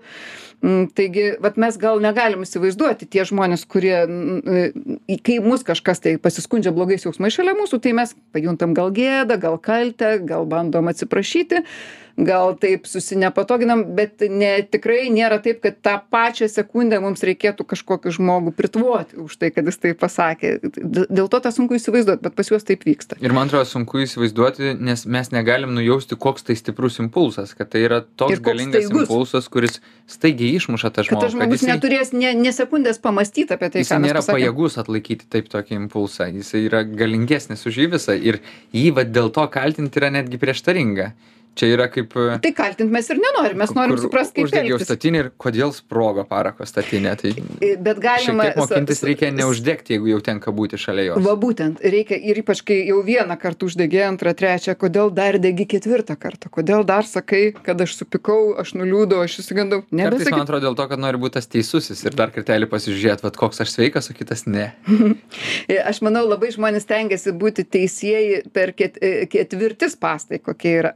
taigi 0.95 1.25
vat 1.43 1.57
mes 1.59 1.77
gal 1.79 1.99
negalim 2.03 2.45
įsivaizduoti 2.45 3.07
tie 3.11 3.25
žmonės 3.27 3.65
kurie 3.67 3.97
į 5.11 5.17
kai 5.25 5.39
mus 5.43 5.65
kažkas 5.67 5.99
tai 6.03 6.15
pasiskundžia 6.21 6.71
blogais 6.75 7.03
jausmais 7.03 7.35
šalia 7.35 7.55
mūsų 7.57 7.81
tai 7.83 7.91
mes 7.97 8.15
pajuntam 8.35 8.75
gal 8.77 8.93
gėdą 8.95 9.39
gal 9.43 9.59
kaltę 9.59 10.15
gal 10.23 10.47
bandom 10.47 10.87
atsiprašyti 10.93 11.65
gal 12.17 12.53
taip 12.61 12.85
susinepatoginam 12.85 13.83
bet 13.97 14.21
ne 14.29 14.51
tikrai 14.69 15.07
nėra 15.13 15.39
taip 15.43 15.63
kad 15.63 15.79
tą 15.85 15.95
pačią 16.13 16.49
sekundę 16.51 16.99
mums 17.01 17.23
reikėtų 17.25 17.65
kažkokį 17.73 18.13
žmogų 18.17 18.53
pritvoti 18.57 19.17
už 19.23 19.37
tai 19.41 19.49
kad 19.55 19.65
jis 19.69 19.79
taip 19.81 20.01
pasakė. 20.01 20.55
Dėl 20.63 21.29
to 21.31 21.39
tą 21.41 21.53
sunku 21.55 21.79
įsivaizduot 21.79 22.21
bet 22.21 22.37
pas 22.37 22.51
juos 22.51 22.67
taip 22.67 22.85
vyksta. 22.85 23.17
Ir 23.23 23.33
man 23.33 23.49
atrodo 23.49 23.65
sunku 23.69 24.03
įsivaizduoti 24.05 24.75
nes 24.77 25.05
mes 25.09 25.33
negalim 25.33 25.73
nujausti 25.73 26.17
koks 26.19 26.45
tai 26.45 26.57
stiprus 26.59 26.99
impulsas 27.01 27.55
kad 27.57 27.73
tai 27.73 27.85
yra 27.87 28.03
toks 28.03 28.43
galingas 28.45 28.91
impulsas 28.91 29.49
kuris 29.49 29.81
staigiai 30.05 30.59
išmuša 30.61 30.93
tą 30.93 31.07
kad 31.07 31.09
žmogų 31.09 31.25
tas 31.25 31.35
žmogus 31.37 31.67
neturės 31.67 32.13
nė 32.13 32.35
nė 32.37 32.53
sekundės 32.53 33.01
pamąstyt 33.01 33.55
apie 33.57 33.71
tai 33.73 33.81
jisai 33.81 33.97
ką 33.97 34.03
mes 34.03 34.11
nėra 34.11 34.21
pasakėm. 34.21 34.39
pajėgus 34.39 34.79
atlaikyti 34.83 35.29
taip 35.33 35.49
tokį 35.49 35.79
impulsą. 35.81 36.29
Jisai 36.33 36.65
yra 36.67 36.83
galingesnis 36.85 37.65
už 37.69 37.81
jį 37.81 37.87
visą. 37.97 38.15
Ir 38.17 38.41
jį 38.75 38.89
vat 38.97 39.13
dėl 39.15 39.31
to 39.33 39.45
kaltint 39.53 39.97
yra 39.99 40.11
netgi 40.13 40.39
prieštaringa 40.41 41.13
čia 41.55 41.69
yra 41.75 41.87
kaip 41.91 42.13
tai 42.43 42.51
kaltint 42.55 42.91
mes 42.93 43.09
ir 43.13 43.19
nenorim 43.21 43.59
mes 43.61 43.73
norim 43.75 43.95
kur 43.95 44.03
suprast 44.07 44.33
kaip 44.35 44.47
uždegiau 44.47 44.79
statinę 44.81 45.23
ir 45.23 45.29
kodėl 45.41 45.73
sprogo 45.75 46.25
parako 46.29 46.65
statinė 46.69 47.13
tai 47.21 47.33
bet 47.83 48.01
galima 48.03 48.49
mokintis 48.57 49.03
reikia 49.05 49.31
neuždegti 49.35 49.97
jeigu 49.97 50.09
jau 50.13 50.21
tenka 50.25 50.53
būti 50.55 50.79
šalia 50.81 51.09
jos. 51.11 51.21
Va 51.25 51.35
būtent 51.39 51.83
reikia 51.83 52.17
ir 52.17 52.41
ypač 52.41 52.63
kai 52.65 52.79
jau 52.87 52.99
vieną 53.05 53.37
kartą 53.41 53.69
uždegei 53.69 54.03
antrą 54.07 54.33
trečią 54.37 54.75
kodėl 54.79 55.13
dar 55.13 55.37
degi 55.41 55.67
ketvirtą 55.75 56.17
kartą 56.19 56.51
kodėl 56.53 56.85
dar 56.87 57.07
sakai 57.09 57.43
kad 57.65 57.81
aš 57.85 57.97
supykau 58.01 58.55
aš 58.63 58.73
nuliūdau 58.79 59.23
aš 59.25 59.39
išsigandau 59.43 59.83
kartais 59.83 59.93
man 59.93 60.03
nebesakyk. 60.03 60.41
atrodo 60.45 60.67
dėl 60.67 60.79
to 60.79 60.87
kad 60.91 61.03
nori 61.05 61.21
būt 61.21 61.37
tas 61.37 61.49
teisusis 61.49 62.03
ir 62.05 62.17
dar 62.17 62.33
kartelį 62.35 62.69
pasižiūrėt 62.71 63.25
vat 63.25 63.39
koks 63.39 63.63
aš 63.65 63.75
sveikas 63.75 64.09
o 64.09 64.17
kitas 64.17 64.45
ne. 64.49 64.71
E, 65.67 65.77
aš 65.91 66.01
manau 66.05 66.25
labai 66.27 66.51
žmonės 66.55 66.87
stengiasi 66.87 67.35
būti 67.37 67.65
teisieji 67.67 68.43
per 68.53 68.73
ket, 68.77 68.99
e, 69.01 69.25
ketvirti 69.31 69.91
spąstai 69.93 70.41
kokie 70.43 70.75
yra 70.81 70.93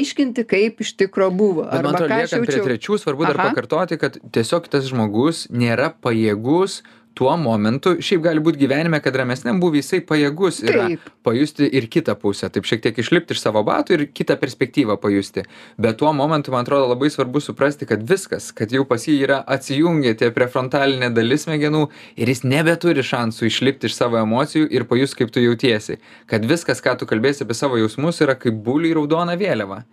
paaiškinti 0.00 0.44
kaip 0.44 0.80
iš 0.80 0.92
tikro 0.96 1.30
buvo 1.30 1.66
arba 1.70 1.92
ką 1.92 2.04
aš 2.04 2.32
liekant 2.32 2.46
prie 2.46 2.56
jaučiau 2.56 2.68
trečių, 2.68 2.98
svarbu 2.98 3.26
dar 3.26 3.38
Aha. 3.38 3.48
pakartoti, 3.50 3.98
kad 4.00 4.16
tiesiog 4.32 4.68
tas 4.72 4.88
žmogus 4.88 5.46
nėra 5.50 5.92
pajėgus 6.00 6.80
tuo 7.14 7.32
momentu, 7.36 7.94
šiaip 8.02 8.22
gali 8.24 8.42
būti 8.42 8.60
gyvenime, 8.62 9.00
kad 9.02 9.16
ramesniam 9.16 9.60
buvo 9.60 9.78
jisai 9.78 10.00
pajėgus 10.06 10.60
yra 10.64 10.86
pajusti 11.26 11.66
ir 11.66 11.88
kitą 11.92 12.14
pusę, 12.20 12.48
taip 12.52 12.68
šiek 12.68 12.82
tiek 12.84 13.00
išlipti 13.02 13.36
iš 13.36 13.42
savo 13.42 13.62
batų 13.66 13.96
ir 13.96 14.04
kitą 14.14 14.36
perspektyvą 14.40 14.96
pajusti. 15.02 15.44
Bet 15.80 15.98
tuo 16.00 16.12
momentu, 16.16 16.54
man 16.54 16.64
atrodo, 16.64 16.88
labai 16.92 17.10
svarbu 17.12 17.42
suprasti, 17.44 17.88
kad 17.90 18.04
viskas, 18.08 18.50
kad 18.56 18.72
jau 18.72 18.86
pas 18.88 19.04
jį 19.06 19.18
yra 19.26 19.40
atsijungę 19.56 20.14
tie 20.20 20.30
prefrontalinė 20.34 21.10
dalis 21.14 21.46
smegenų 21.48 21.86
ir 22.20 22.32
jis 22.32 22.44
nebeturi 22.46 23.04
šansų 23.06 23.50
išlipti 23.50 23.90
iš 23.90 23.98
savo 23.98 24.20
emocijų 24.22 24.70
ir 24.70 24.86
pajus, 24.90 25.16
kaip 25.18 25.34
tu 25.34 25.42
jautiesi. 25.44 25.98
Kad 26.30 26.46
viskas, 26.48 26.82
ką 26.84 26.96
tu 27.00 27.10
kalbėsi 27.10 27.44
apie 27.44 27.58
savo 27.58 27.80
jausmus, 27.80 28.22
yra 28.24 28.38
kaip 28.38 28.62
buliui 28.64 28.94
raudona 28.96 29.36
vėliava. 29.40 29.84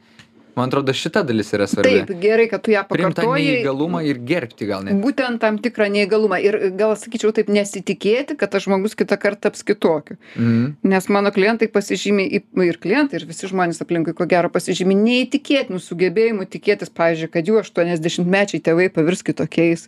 Man 0.58 0.72
atrodo, 0.72 0.94
šita 0.94 1.22
dalis 1.24 1.52
yra 1.54 1.68
svarbi. 1.70 2.00
taip 2.02 2.20
gerai 2.22 2.48
kad 2.50 2.64
tu 2.66 2.72
ją 2.74 2.82
Primta 2.90 3.22
pakartojai 3.22 3.44
neįgalumą 3.62 4.00
ir 4.10 4.18
gerbti 4.26 4.66
gal 4.66 4.84
net. 4.88 4.96
būtent 5.04 5.38
tam 5.40 5.60
tikrą 5.62 5.86
neįgalumą 5.94 6.40
ir 6.42 6.58
gal 6.80 6.96
sakyčiau 6.98 7.30
taip 7.38 7.48
nesitikėti 7.54 8.36
kad 8.38 8.50
tas 8.52 8.64
žmogus 8.66 8.96
kitą 8.98 9.18
kartą 9.22 9.48
taps 9.48 9.62
kitokiu 9.64 10.18
Mhm. 10.36 10.74
nes 10.84 11.10
mano 11.10 11.30
klientai 11.32 11.68
pasižymi 11.70 12.26
į- 12.40 12.64
ir 12.66 12.78
klientai 12.82 13.22
ir 13.22 13.26
visi 13.30 13.46
žmonės 13.48 13.82
aplinkui 13.86 14.16
ko 14.18 14.26
gero 14.26 14.50
pasižymi 14.50 14.96
neįtikėtinu 14.98 15.78
sugebėjimu 15.80 16.48
tikėtis 16.50 16.90
pavyzdžiui 16.90 17.32
kad 17.32 17.46
jų 17.46 17.60
aštuoniasdešimtmečiai 17.62 18.62
tėvai 18.62 18.90
pavirs 18.94 19.22
kitokiais 19.24 19.88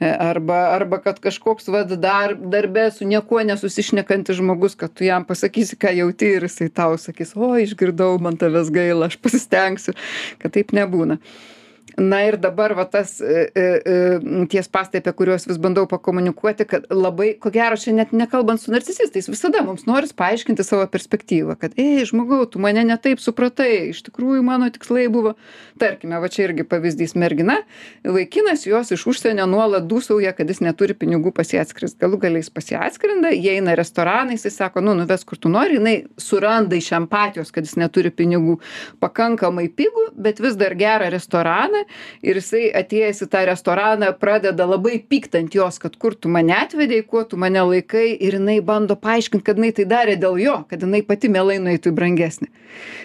E, 0.00 0.06
arba 0.16 0.72
arba 0.74 0.96
kad 0.98 1.20
kažkoks 1.20 1.68
vat 1.68 1.88
dar 2.00 2.34
darbe 2.34 2.90
su 2.90 3.04
niekuo 3.04 3.42
nesusišnekantis 3.44 4.36
žmogus 4.40 4.74
kad 4.74 4.90
tu 4.94 5.04
jam 5.04 5.24
pasakysi 5.28 5.76
ką 5.76 5.92
jauti 5.94 6.30
ir 6.36 6.42
jisai 6.48 6.70
tau 6.72 6.96
sakys 6.96 7.36
o 7.36 7.52
išgirdau 7.60 8.18
man 8.18 8.36
tavęs 8.40 8.70
gaila 8.72 9.06
aš 9.10 9.16
pasistengsiu 9.20 9.92
kad 10.42 10.54
taip 10.56 10.74
nebūna 10.76 11.18
na 11.96 12.22
ir 12.26 12.36
dabar 12.36 12.74
va 12.74 12.84
tas 12.84 13.20
e, 13.20 13.50
e, 13.54 13.62
e, 13.62 14.46
tie 14.50 14.62
spąstai 14.62 15.00
apie 15.00 15.12
kuriuos 15.16 15.46
vis 15.48 15.58
bandau 15.58 15.86
pakomunikuoti 15.90 16.66
kad 16.68 16.86
labai 16.90 17.32
ko 17.40 17.50
gero 17.54 17.78
čia 17.80 17.94
net 17.96 18.12
nekalbant 18.12 18.62
su 18.62 18.72
narcisistais 18.72 19.28
visada 19.30 19.62
mums 19.66 19.86
noris 19.88 20.12
paaiškinti 20.16 20.64
savo 20.66 20.86
perspektyvą 20.90 21.56
kad 21.60 21.76
ei 21.80 22.04
žmogau 22.08 22.46
tu 22.50 22.62
mane 22.62 22.84
ne 22.84 22.96
taip 22.96 23.22
supratai 23.22 23.90
iš 23.90 24.02
tikrųjų 24.08 24.42
mano 24.46 24.70
tikslai 24.70 25.08
buvo. 25.12 25.34
Tarkime 25.80 26.20
va 26.20 26.28
čia 26.32 26.46
irgi 26.48 26.66
pavyzdys 26.68 27.16
mergina 27.18 27.60
vaikinas 28.04 28.66
jos 28.66 28.92
iš 28.96 29.06
užsienio 29.12 29.46
nuolat 29.50 29.88
dūsauja 29.90 30.34
kad 30.36 30.50
jis 30.50 30.62
neturi 30.64 30.96
pinigų 30.98 31.34
pas 31.36 31.52
ją 31.52 31.64
atskrist 31.64 31.98
galų 32.00 32.20
gale 32.24 32.42
jis 32.42 32.52
pas 32.54 32.70
ją 32.72 32.82
atskrenda 32.86 33.32
jie 33.34 33.56
eina 33.58 33.74
į 33.74 33.80
restoraną 33.80 34.36
jisai 34.36 34.54
sako 34.54 34.84
nu 34.84 34.96
nuvesk 34.98 35.32
kur 35.32 35.40
tu 35.40 35.52
nori. 35.52 35.78
Jinai 35.80 35.96
suranda 36.20 36.76
iš 36.76 36.92
empatijos 36.98 37.52
kad 37.54 37.66
jis 37.66 37.76
neturi 37.80 38.12
pinigų 38.14 38.58
pakankamai 39.02 39.68
pigų 39.72 40.10
bet 40.14 40.40
vis 40.42 40.58
dar 40.60 40.76
gerą 40.78 41.10
restoraną 41.12 41.79
ir 42.22 42.40
jisai 42.40 42.68
atėjęs 42.80 43.24
į 43.26 43.28
tą 43.32 43.44
restoraną 43.48 44.12
pradeda 44.20 44.66
labai 44.68 44.98
pykt 45.00 45.36
ant 45.38 45.54
jos 45.54 45.80
kad 45.82 45.96
kur 46.00 46.14
tu 46.14 46.30
mane 46.32 46.54
atvedei 46.56 47.02
kuo 47.06 47.24
tu 47.28 47.38
mane 47.40 47.62
laikai 47.72 48.12
ir 48.14 48.38
jinai 48.38 48.60
bando 48.64 48.96
paaiškint 49.00 49.44
kad 49.46 49.60
jinai 49.60 49.72
tai 49.76 49.86
darė 49.90 50.16
dėl 50.20 50.40
jo 50.42 50.56
kad 50.70 50.82
jinai 50.86 51.02
pati 51.06 51.30
mielai 51.32 51.58
nueitų 51.62 51.92
į 51.92 51.96
brangesnį. 51.96 52.50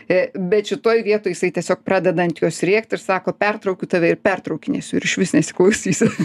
E, 0.10 0.20
bet 0.36 0.70
šitoj 0.72 1.02
vietoj 1.06 1.34
jisai 1.34 1.52
tiesiog 1.56 1.82
pradeda 1.88 2.26
ant 2.26 2.42
jos 2.42 2.62
rėkt 2.68 2.96
ir 2.96 3.02
sako 3.02 3.34
pertraukiu 3.34 3.90
tave 3.90 4.14
ir 4.14 4.20
pertraukinėsiu 4.22 5.00
ir 5.00 5.10
išvis 5.10 5.36
nesiklausysiu. 5.38 6.12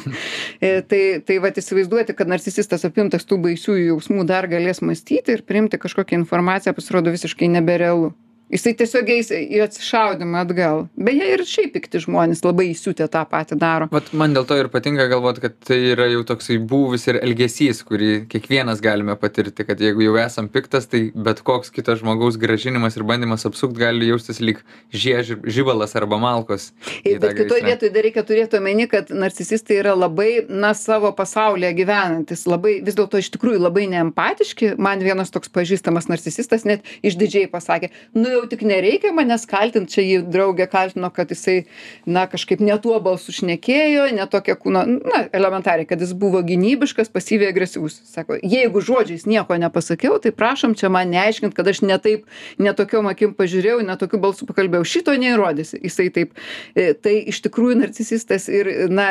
E, 0.61 0.81
tai 0.85 1.21
tai 1.25 1.39
vat 1.41 1.57
įsivaizduoti 1.57 2.15
kad 2.17 2.29
narcisistas 2.29 2.85
apimtas 2.85 3.25
tų 3.29 3.39
baisiųjų 3.47 3.87
jausmų 3.91 4.27
dar 4.29 4.49
galės 4.51 4.83
mąstyti 4.85 5.37
ir 5.37 5.45
priimti 5.47 5.81
kažkokią 5.81 6.19
informaciją 6.21 6.75
pasirodo 6.77 7.13
visiškai 7.15 7.49
neberealu 7.55 8.11
jisai 8.51 8.75
tiesiog 8.79 9.11
eis 9.17 9.31
į 9.35 9.63
atsišaudymą 9.67 10.45
atgal 10.45 10.87
beje 10.99 11.31
ir 11.35 11.45
šiaip 11.47 11.75
pikti 11.77 12.03
žmonės 12.05 12.43
labai 12.47 12.71
įsiutę 12.73 13.07
tą 13.13 13.25
patį 13.31 13.59
daro 13.61 13.91
Vat 13.91 14.13
man 14.15 14.35
dėl 14.37 14.47
to 14.47 14.57
ir 14.59 14.69
patinka 14.73 15.07
galvot, 15.11 15.41
kad 15.43 15.57
tai 15.67 15.79
yra 15.93 16.07
jau 16.11 16.23
toksai 16.27 16.59
būvis 16.71 17.07
ir 17.11 17.19
elgesys, 17.21 17.83
kurį 17.87 18.11
kiekvienas 18.31 18.83
galime 18.85 19.17
patirti, 19.19 19.65
kad 19.67 19.81
jeigu 19.83 20.05
jau 20.05 20.17
esam 20.21 20.49
piktas, 20.53 20.87
tai 20.91 21.03
bet 21.15 21.43
koks 21.47 21.73
kitas 21.75 22.01
žmogaus 22.03 22.39
gražinimas 22.41 22.99
ir 22.99 23.07
bandymas 23.09 23.47
apsukt 23.49 23.79
gali 23.79 24.09
jaustis 24.11 24.39
lyg 24.43 24.61
žiež, 24.95 25.37
žybalas 25.43 25.97
arba 25.99 26.21
malkos. 26.23 26.71
tą 27.05 27.17
Bet 27.23 27.37
kitoj 27.39 27.65
vietoj 27.67 27.93
dar 27.95 28.07
reikia 28.07 28.25
turėti 28.27 28.61
omeny, 28.61 28.87
kad 28.91 29.11
narcisistai 29.11 29.81
yra 29.81 29.97
labai, 29.99 30.47
na, 30.49 30.73
savo 30.79 31.11
pasaulyje 31.17 31.73
gyvenantis, 31.81 32.47
labai, 32.51 32.79
vis 32.87 32.99
dėlto 32.99 33.21
iš 33.21 33.33
tikrųjų 33.35 33.63
labai 33.63 33.87
neempatiški. 33.93 34.75
Man 34.81 35.03
vienas 35.05 35.35
toks 35.35 35.53
pažįstamas 35.53 36.09
narcisistas 36.11 36.67
net 36.69 36.87
išdidžiai 37.07 37.51
pasakė, 37.51 37.91
nu 38.19 38.40
jau 38.41 38.49
tik 38.51 38.65
nereikia 38.67 39.13
manęs 39.17 39.47
kaltinti, 39.51 39.95
čia 39.97 40.05
jį 40.05 40.21
draugė 40.33 40.67
kaltino, 40.71 41.11
kad 41.15 41.33
jisai, 41.33 41.65
na, 42.09 42.27
kažkaip 42.31 42.63
ne 42.65 42.77
tuo 42.83 42.97
balsu 43.05 43.35
šnekėjo, 43.37 44.09
ne 44.17 44.27
tokia 44.31 44.57
kūno, 44.61 44.85
na, 45.01 45.23
elementariai, 45.37 45.89
kad 45.89 46.03
jis 46.03 46.15
buvo 46.19 46.43
gynybiškas, 46.47 47.13
pasyviai 47.13 47.53
agresyvus. 47.55 48.01
Sako, 48.11 48.39
jeigu 48.41 48.83
žodžiais 48.85 49.27
nieko 49.31 49.59
nepasakiau, 49.61 50.19
tai 50.23 50.35
prašom 50.37 50.77
čia 50.79 50.93
man 50.93 51.13
neaiškint, 51.15 51.57
kad 51.57 51.69
aš 51.71 51.83
netaip, 51.87 52.27
netokiom 52.63 53.11
akim 53.11 53.35
pažiūrėjau, 53.39 53.81
netokiu 53.87 54.21
balsu 54.23 54.49
pakalbėjau. 54.49 54.89
Šito 54.89 55.15
neįrodysi. 55.19 55.81
Jisai 55.85 56.11
taip. 56.15 56.37
E, 56.75 56.91
Tai 57.01 57.13
iš 57.33 57.41
tikrųjų 57.47 57.79
narcisistas 57.81 58.47
ir, 58.53 58.69
na, 58.93 59.09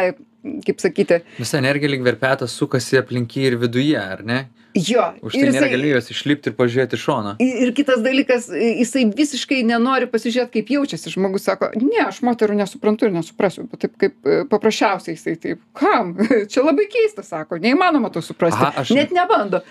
kaip 0.65 0.81
sakyti, 0.81 1.21
Visa 1.39 1.59
energija 1.59 1.91
lyg 1.91 2.03
verpetas 2.05 2.53
sukasi 2.55 2.99
aplink 2.99 3.35
jį 3.35 3.51
ir 3.51 3.57
viduje, 3.63 3.97
ar 3.99 4.23
ne? 4.25 4.43
Jo. 4.75 5.03
Už 5.21 5.33
tai 5.33 5.47
jisai- 5.49 5.69
galimybės 5.73 6.09
išlipti 6.13 6.51
ir 6.51 6.55
pažiūrėti 6.57 6.97
iš 6.97 7.03
šono. 7.07 7.35
Ir 7.41 7.67
ir 7.67 7.71
kitas 7.73 7.99
dalykas, 8.05 8.49
jisai 8.53 9.05
visiškai 9.15 9.63
nenori 9.65 10.05
pasižiūrėti, 10.11 10.51
kaip 10.59 10.67
jaučiasi. 10.75 11.13
Žmogus 11.15 11.47
sako, 11.49 11.71
ne, 11.81 12.03
aš 12.07 12.21
moterų 12.25 12.55
nesuprantu 12.59 13.05
ir 13.09 13.15
nesuprasiu, 13.17 13.67
bet 13.71 13.79
taip 13.85 13.97
kaip 13.97 14.15
e, 14.29 14.43
paprasčiausiai 14.51 15.15
jisai 15.17 15.35
taip, 15.41 15.61
kam? 15.73 16.13
Čia 16.51 16.63
labai 16.67 16.85
keista, 16.91 17.23
sako, 17.25 17.57
neįmanoma 17.63 18.11
to 18.13 18.21
suprasti. 18.21 18.61
Aha, 18.61 18.83
aš- 18.83 18.95
Net 18.95 19.11
nebando. 19.15 19.63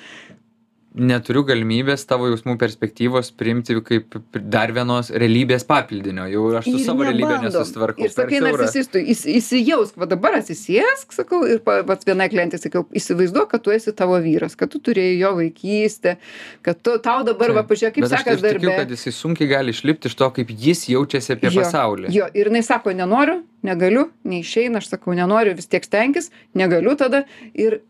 Neturiu 0.95 1.43
galimybės 1.47 2.07
tavo 2.09 2.27
jausmų 2.31 2.55
perspektyvos 2.59 3.29
priimti 3.37 3.77
kaip 3.85 4.17
dar 4.51 4.73
vienos 4.73 5.11
realybės 5.13 5.67
papildinio. 5.69 6.25
Jau 6.33 6.47
aš 6.59 6.65
su 6.71 6.79
Ir 6.79 6.85
savo 6.87 7.05
realybė 7.05 7.29
nebandom. 7.29 7.45
nesusitvarkau. 7.53 8.05
Ir 8.07 8.15
sakai 8.15 8.41
narcisistui, 8.41 9.03
įs, 9.13 9.23
įsijausk, 9.29 9.99
va 10.01 10.09
dabar 10.11 10.39
atsisėsk, 10.41 11.13
sakau, 11.15 11.43
ir 11.47 11.61
pa- 11.61 11.83
pats 11.87 12.09
vienai 12.09 12.31
klientai 12.33 12.59
sakiau, 12.59 12.87
įsivaizduok, 12.97 13.51
kad 13.53 13.63
tu 13.63 13.71
esi 13.77 13.93
tavo 13.93 14.17
vyras, 14.25 14.57
kad 14.57 14.73
tu 14.73 14.81
turėjai 14.81 15.19
jo 15.21 15.35
vaikystę, 15.37 16.17
kad 16.63 16.81
tu, 16.83 16.97
tau 17.05 17.21
dabar, 17.29 17.53
va, 17.53 17.63
pažiūrėk, 17.69 17.99
kaip 18.01 18.09
sekas 18.09 18.41
ir 18.41 18.41
tikiu, 18.41 18.69
darbė. 18.69 18.77
kad 18.81 18.91
jisai 18.97 19.13
sunkiai 19.13 19.49
gali 19.53 19.77
išlipti 19.77 20.09
iš 20.09 20.17
to, 20.19 20.31
kaip 20.41 20.49
jis 20.51 20.87
jaučiasi 20.89 21.37
apie 21.37 21.53
Jo, 21.53 21.61
pasaulį. 21.63 22.11
Jo, 22.17 22.31
ir 22.35 22.49
jinai 22.51 22.65
sako, 22.65 22.97
nenoriu, 22.97 23.43
negaliu, 23.63 24.09
neišeina, 24.25 24.79
aš 24.81 24.89
sakau, 24.97 25.13
nenoriu, 25.19 25.55
vis 25.59 25.67
tiek 25.69 25.85
stenkis, 25.85 26.31
negaliu 26.55 26.97
tada. 26.97 27.25
Ir, 27.55 27.81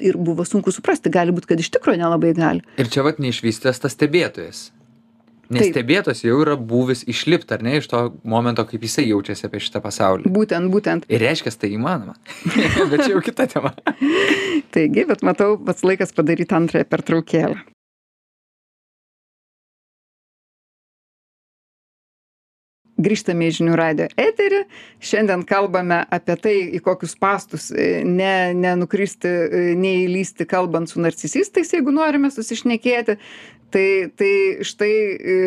ir 0.00 0.18
buvo 0.18 0.46
sunku 0.48 0.72
suprasti, 0.74 1.12
gali 1.12 1.34
būti, 1.34 1.50
kad 1.52 1.60
iš 1.60 1.70
tikrųjų 1.76 2.00
nelabai 2.00 2.32
gali. 2.36 2.64
Ir 2.80 2.90
čia 2.90 3.04
vat 3.06 3.20
neišvystęs 3.22 3.82
tas 3.84 3.94
stebėtojas. 3.94 4.70
Nes 5.52 5.66
Taip. 5.66 5.74
stebėtojas 5.74 6.22
jau 6.24 6.38
yra 6.40 6.54
buvis 6.56 7.02
išlipti, 7.10 7.52
ar 7.52 7.64
ne, 7.64 7.76
iš 7.78 7.90
to 7.92 8.00
momento, 8.24 8.64
kaip 8.68 8.86
jisai 8.86 9.04
jaučiasi 9.10 9.44
apie 9.48 9.60
šitą 9.60 9.82
pasaulį. 9.84 10.30
Būtent, 10.32 10.70
būtent. 10.72 11.04
Ir 11.12 11.20
reiškia, 11.20 11.52
tai 11.60 11.74
įmanoma. 11.76 12.16
Bet 12.90 13.04
čia 13.04 13.10
jau 13.12 13.22
kita 13.24 13.46
tema. 13.52 13.74
Taigi, 14.74 15.04
bet 15.06 15.20
matau, 15.22 15.54
pats 15.60 15.84
laikas 15.86 16.16
padaryti 16.16 16.56
antrąją 16.56 16.88
pertraukėlę. 16.90 17.60
Grįžtame 22.94 23.48
į 23.50 23.54
žinių 23.56 23.76
radio 23.78 24.06
eterį. 24.20 24.60
Šiandien 25.02 25.42
kalbame 25.48 26.04
apie 26.14 26.36
tai, 26.38 26.54
į 26.76 26.80
kokius 26.84 27.16
pastus 27.18 27.72
e, 27.74 28.04
ne, 28.06 28.52
nenukristi, 28.54 29.26
e, 29.28 29.62
neįlysti 29.78 30.46
kalbant 30.46 30.92
su 30.92 31.02
narcisistais, 31.02 31.72
jeigu 31.74 31.94
norime 31.94 32.30
susišnekėti. 32.30 33.18
Tai, 33.74 33.86
tai 34.14 34.34
štai 34.62 34.92
e, 34.94 35.38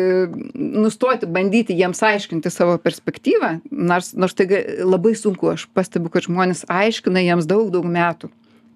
nustoti 0.52 1.30
bandyti 1.32 1.78
jiems 1.78 2.02
aiškinti 2.04 2.52
savo 2.52 2.74
perspektyvą, 2.84 3.54
nors, 3.72 4.12
nors 4.12 4.36
tai 4.36 4.44
labai 4.84 5.14
sunku, 5.16 5.54
aš 5.54 5.64
pastebiu, 5.72 6.12
kad 6.12 6.28
žmonės 6.28 6.66
aiškina 6.68 7.24
jiems 7.24 7.48
daug, 7.48 7.72
daug 7.72 7.88
metų. 7.88 8.28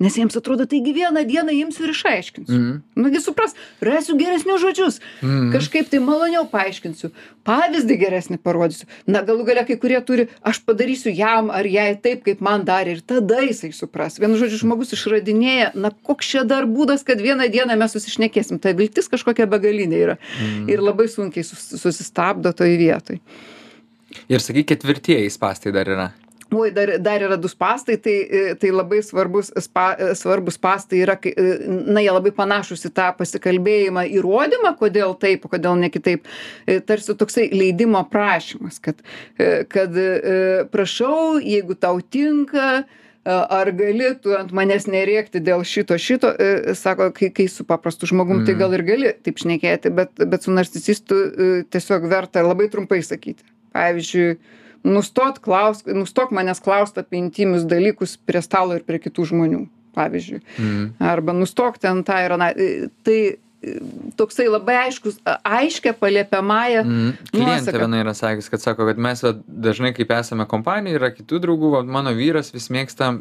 Nes 0.02 0.16
jiems 0.18 0.34
atrodo, 0.38 0.66
taigi 0.66 0.92
vieną 0.96 1.22
dieną 1.28 1.52
imsiu 1.54 1.84
ir 1.86 1.92
išaiškinsiu. 1.94 2.56
Mhm. 2.58 2.78
Nugi 3.04 3.20
supras, 3.22 3.54
rasiu 3.80 4.16
geresnius 4.18 4.60
žodžius, 4.64 4.96
Mhm. 5.22 5.52
kažkaip 5.54 5.88
tai 5.92 6.00
maloniau 6.02 6.42
paaiškinsiu, 6.50 7.12
pavyzdį 7.46 7.98
geresnį 8.00 8.38
parodysiu. 8.42 8.86
Na 9.06 9.22
galų 9.22 9.46
galia 9.46 9.64
kai 9.68 9.76
kurie 9.78 10.00
turi, 10.02 10.26
aš 10.42 10.58
padarysiu 10.66 11.14
jam 11.14 11.50
ar 11.54 11.64
jai 11.66 11.94
taip, 12.02 12.24
kaip 12.26 12.40
man 12.40 12.64
darė 12.66 12.96
ir 12.96 13.00
tada 13.06 13.40
jisai 13.46 13.70
supras. 13.72 14.18
Vienu 14.18 14.34
žodžiu, 14.40 14.58
žmogus 14.64 14.92
išradinėja, 14.96 15.70
na 15.74 15.90
koks 15.90 16.26
čia 16.26 16.44
dar 16.44 16.66
būdas, 16.66 17.04
kad 17.04 17.18
vieną 17.22 17.46
dieną 17.52 17.78
mes 17.78 17.94
susišnekėsim. 17.94 18.58
Ta 18.60 18.72
viltis 18.72 19.08
kažkokia 19.08 19.46
begalinė 19.46 19.98
yra. 20.06 20.18
Mhm. 20.40 20.68
Ir 20.68 20.78
labai 20.82 21.06
sunkiai 21.06 21.44
sus, 21.46 21.78
susistabdo 21.78 22.50
toj 22.52 22.74
vietoj. 22.76 23.20
Ir 24.28 24.38
sakyk, 24.44 24.66
ketvirtieji 24.74 25.30
spastai 25.30 25.72
dar 25.72 25.86
yra. 25.86 26.10
Oi, 26.52 26.70
dar, 26.70 26.90
dar 27.00 27.22
yra 27.24 27.36
du 27.40 27.48
spastai, 27.48 27.96
tai, 27.96 28.14
e, 28.28 28.54
tai 28.60 28.70
labai 28.70 29.00
svarbus, 29.02 29.48
spa, 29.64 29.94
e, 29.96 30.10
svarbus 30.18 30.58
spastai 30.58 30.98
yra, 31.00 31.16
kai, 31.16 31.32
e, 31.32 31.54
na, 31.88 32.02
jie 32.04 32.12
labai 32.12 32.32
panašus 32.36 32.84
į 32.88 32.92
tą 32.92 33.06
pasikalbėjimą, 33.16 34.04
įrodymą, 34.18 34.74
kodėl 34.80 35.14
taip, 35.22 35.46
kodėl 35.48 35.78
ne 35.80 35.88
kitaip. 35.92 36.28
Tarsi 36.88 37.16
toksai 37.16 37.46
leidimo 37.56 38.02
prašymas, 38.12 38.76
kad, 38.84 39.00
kad 39.72 39.96
prašau, 40.72 41.38
jeigu 41.40 41.76
tau 41.80 42.00
tinka, 42.04 42.84
ar 43.24 43.70
gali 43.78 44.12
tu 44.20 44.34
ant 44.36 44.52
manęs 44.52 44.88
nerėkti 44.90 45.40
dėl 45.40 45.64
šito, 45.64 45.96
šito, 45.96 46.32
sako, 46.76 47.12
kai, 47.16 47.30
kai 47.34 47.46
su 47.48 47.64
paprastu 47.64 48.08
žmogum, 48.10 48.44
tai 48.44 48.54
Mhm. 48.54 48.58
gal 48.58 48.74
ir 48.74 48.82
gali 48.82 49.12
taip 49.24 49.38
šnekėti, 49.38 49.94
bet, 49.94 50.10
bet 50.18 50.42
su 50.42 50.50
narcisistu 50.50 51.20
tiesiog 51.70 52.08
verta 52.10 52.42
labai 52.42 52.68
trumpai 52.68 53.00
sakyti. 53.02 53.46
Pavyzdžiui, 53.72 54.36
nustot 54.84 55.38
klaus, 55.42 55.84
nustok 55.86 56.32
manęs 56.34 56.62
klausti 56.62 57.02
apie 57.02 57.20
intimius 57.20 57.66
dalykus 57.68 58.16
prie 58.26 58.42
stalo 58.42 58.76
ir 58.78 58.84
prie 58.86 59.00
kitų 59.02 59.28
žmonių, 59.32 59.62
pavyzdžiui. 59.96 60.42
Mhm. 60.58 60.90
Arba 61.12 61.36
nustok 61.36 61.80
ten 61.82 62.04
tą 62.06 62.18
ir 62.24 62.36
aną. 62.38 62.52
E, 62.56 62.90
Tai 63.06 63.18
e, 63.22 63.74
toksai 64.18 64.48
labai 64.50 64.74
aiškus, 64.88 65.20
aiškia 65.46 65.92
paliepiamąją. 65.94 66.82
Mm. 66.82 67.12
Klientė 67.30 67.76
viena 67.76 68.00
yra 68.02 68.14
sakęs, 68.18 68.48
kad 68.50 68.64
sako, 68.64 68.88
kad 68.90 68.98
mes 68.98 69.22
va, 69.22 69.36
dažnai, 69.68 69.92
kaip 69.94 70.10
esame 70.16 70.48
kompanijoje, 70.50 70.98
yra 70.98 71.12
kitų 71.14 71.38
draugų, 71.44 71.70
va, 71.76 71.84
mano 71.86 72.10
vyras 72.16 72.50
vis 72.54 72.66
mėgsta 72.74 73.12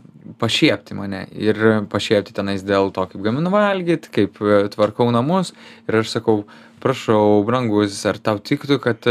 pašiepti 0.41 0.97
mane 0.97 1.27
ir 1.37 1.61
pašiepti 1.91 2.33
tenais 2.33 2.65
dėl 2.65 2.89
to, 2.95 3.05
kaip 3.11 3.21
gaminu 3.21 3.53
valgyti, 3.53 4.09
kaip 4.17 4.41
e, 4.41 4.63
tvarkau 4.73 5.11
namus. 5.13 5.53
Ir 5.85 6.01
aš 6.01 6.17
sakau, 6.17 6.41
prašau, 6.81 7.43
brangus, 7.45 8.01
ar 8.09 8.17
tau 8.17 8.41
tiktų, 8.41 8.81
kad 8.81 9.05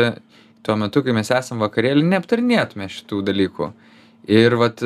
tuo 0.62 0.76
metu, 0.76 1.02
kai 1.02 1.12
mes 1.16 1.30
esam 1.30 1.58
vakarėlį, 1.62 2.02
neaptarnėtume 2.14 2.88
šitų 2.90 3.22
dalykų. 3.30 3.70
Ir 4.30 4.54
vat, 4.60 4.82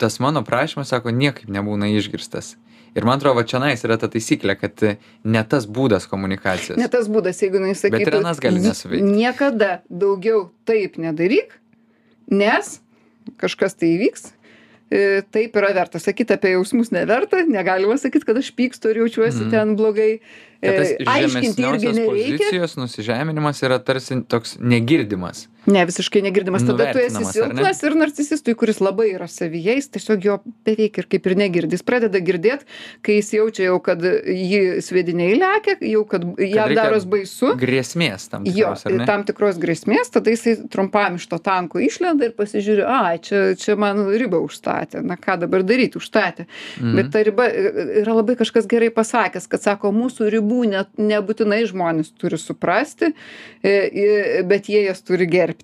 tas 0.00 0.16
mano 0.24 0.40
prašymas, 0.46 0.88
sako, 0.88 1.12
niekaip 1.12 1.50
nebūna 1.52 1.90
išgirstas. 1.98 2.54
Ir 2.96 3.04
man 3.04 3.20
atrodo, 3.20 3.42
čia 3.46 3.60
nais 3.60 3.84
yra 3.84 3.98
ta 4.00 4.08
taisyklė, 4.10 4.56
kad 4.58 4.80
ne 5.22 5.42
tas 5.44 5.66
būdas 5.68 6.08
komunikacijos. 6.08 6.78
Ne 6.80 6.88
tas 6.88 7.06
būdas, 7.12 7.38
jeigu 7.44 7.60
jis 7.68 7.84
sakytų. 7.84 7.98
Bet 7.98 8.08
ir 8.08 8.16
anas 8.16 8.40
gali 8.40 8.58
"Ji- 8.62 8.68
nesuveikti." 8.70 9.04
Niekada 9.12 9.82
daugiau 9.92 10.48
taip 10.64 10.96
nedaryk, 10.96 11.52
nes 12.30 12.80
kažkas 13.38 13.76
tai 13.76 13.92
įvyks. 13.98 14.32
E, 14.90 15.22
Taip 15.30 15.56
yra 15.60 15.68
verta 15.76 15.98
sakyti 16.00 16.32
apie 16.32 16.54
jausmus 16.54 16.88
neverta, 16.94 17.42
negalima 17.46 17.98
sakyti, 18.00 18.24
kad 18.24 18.36
aš 18.40 18.48
pykstu 18.56 18.88
ir 18.90 19.02
jaučiuosi 19.02 19.42
Mhm. 19.44 19.50
ten 19.50 19.76
blogai. 19.76 20.18
E, 20.62 20.96
Aiškinti 21.06 21.62
irgi 21.62 21.92
nereikia. 21.92 22.38
pozicijos 22.38 22.76
nusižeminimas 22.80 23.60
yra 23.62 23.78
tarsi 23.78 24.22
toks 24.28 24.56
negirdimas. 24.60 25.46
Ne, 25.68 25.84
visiškai 25.88 26.22
negirdimas. 26.24 26.64
Tada 26.66 26.90
tu 26.92 27.02
esi 27.02 27.24
silpnas 27.28 27.82
ir 27.84 27.96
narcisistui, 27.98 28.54
kuris 28.58 28.80
labai 28.82 29.10
yra 29.14 29.28
savyje, 29.30 29.76
jis 29.78 29.90
tiesiog 29.94 30.24
jo 30.24 30.38
beveik 30.66 31.00
ir 31.02 31.08
kaip 31.12 31.28
ir 31.28 31.36
negirdi. 31.38 31.76
Jis 31.76 31.84
pradeda 31.86 32.20
girdėti, 32.24 32.66
kai 33.04 33.18
jis 33.18 33.32
jaučia 33.36 33.68
jau, 33.68 33.78
kad 33.84 34.02
jį 34.02 34.80
svediniai 34.84 35.36
lekia, 35.38 35.76
jau 35.92 36.04
kad 36.08 36.24
jam 36.42 36.74
daros 36.78 37.06
baisu. 37.08 37.52
Grėsmės 37.60 38.28
tam 38.32 38.46
Jo, 38.48 38.72
tikros, 38.78 38.86
ne? 38.96 39.08
tam 39.08 39.24
tikros 39.28 39.60
grėsmės, 39.60 40.12
tada 40.14 40.32
jisai 40.32 40.56
trumpam 40.72 41.18
iš 41.20 41.28
to 41.30 41.40
tanko 41.42 41.82
išlenda 41.84 42.28
ir 42.28 42.34
pasižiūri, 42.38 42.84
a, 42.88 43.18
čia, 43.22 43.42
čia 43.60 43.76
man 43.80 44.06
ribą 44.08 44.40
užstatė, 44.46 45.02
na 45.04 45.18
ką 45.20 45.38
dabar 45.44 45.64
daryti, 45.66 46.00
užstatė. 46.00 46.48
Mhm. 46.80 46.96
Bet 46.96 47.12
ta 47.14 47.22
riba 47.26 47.48
e, 47.50 47.86
yra 48.02 48.16
labai 48.20 48.38
kažkas 48.40 48.68
gerai 48.70 48.90
pasakęs, 48.94 49.48
kad 49.50 49.64
sako, 49.64 49.92
mūsų 49.96 50.30
ribų 50.38 50.64
ne, 50.72 50.84
nebūtinai 50.96 51.62
žmonės 51.68 52.14
turi 52.18 52.40
suprasti, 52.40 53.12
e, 53.62 53.70
e, 53.70 54.42
bet 54.48 54.70
jie 54.72 54.86
jas 54.86 55.04
turi 55.04 55.28
gerbti. 55.28 55.57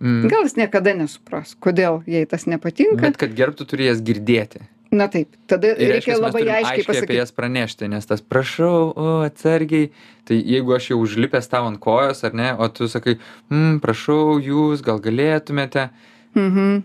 Mm. 0.00 0.28
Gal 0.30 0.44
jis 0.46 0.56
niekada 0.58 0.94
nesupras, 0.94 1.56
kodėl 1.58 2.02
jai 2.06 2.24
tas 2.30 2.46
nepatinka. 2.46 3.00
Bet 3.02 3.16
kad 3.18 3.32
gerbtų 3.34 3.66
turi 3.66 3.88
jas 3.88 4.02
girdėti. 4.04 4.62
Na 4.94 5.04
taip, 5.12 5.34
tada 5.50 5.74
Ir 5.74 5.90
reikia 5.90 6.14
reiškia, 6.14 6.14
mes 6.14 6.22
labai 6.22 6.40
aiškiai 6.40 6.64
aiškiai 6.64 6.84
apie 6.84 6.92
pasakyti. 6.94 7.16
jas 7.18 7.32
pranešti, 7.36 7.88
nes 7.92 8.06
tas 8.08 8.22
prašau, 8.24 8.92
o 8.96 9.08
atsargiai. 9.26 9.90
Tai 10.24 10.38
jeigu 10.38 10.72
aš 10.76 10.86
jau 10.94 11.00
užlipęs 11.02 11.50
tavo 11.52 11.68
ant 11.68 11.80
kojos, 11.82 12.22
ar 12.24 12.32
ne, 12.32 12.54
o 12.56 12.68
tu 12.72 12.88
sakai, 12.88 13.18
mm, 13.50 13.82
prašau, 13.84 14.38
jūs 14.40 14.80
gal 14.86 15.02
galėtumėte. 15.04 15.90
Mhm. 16.34 16.84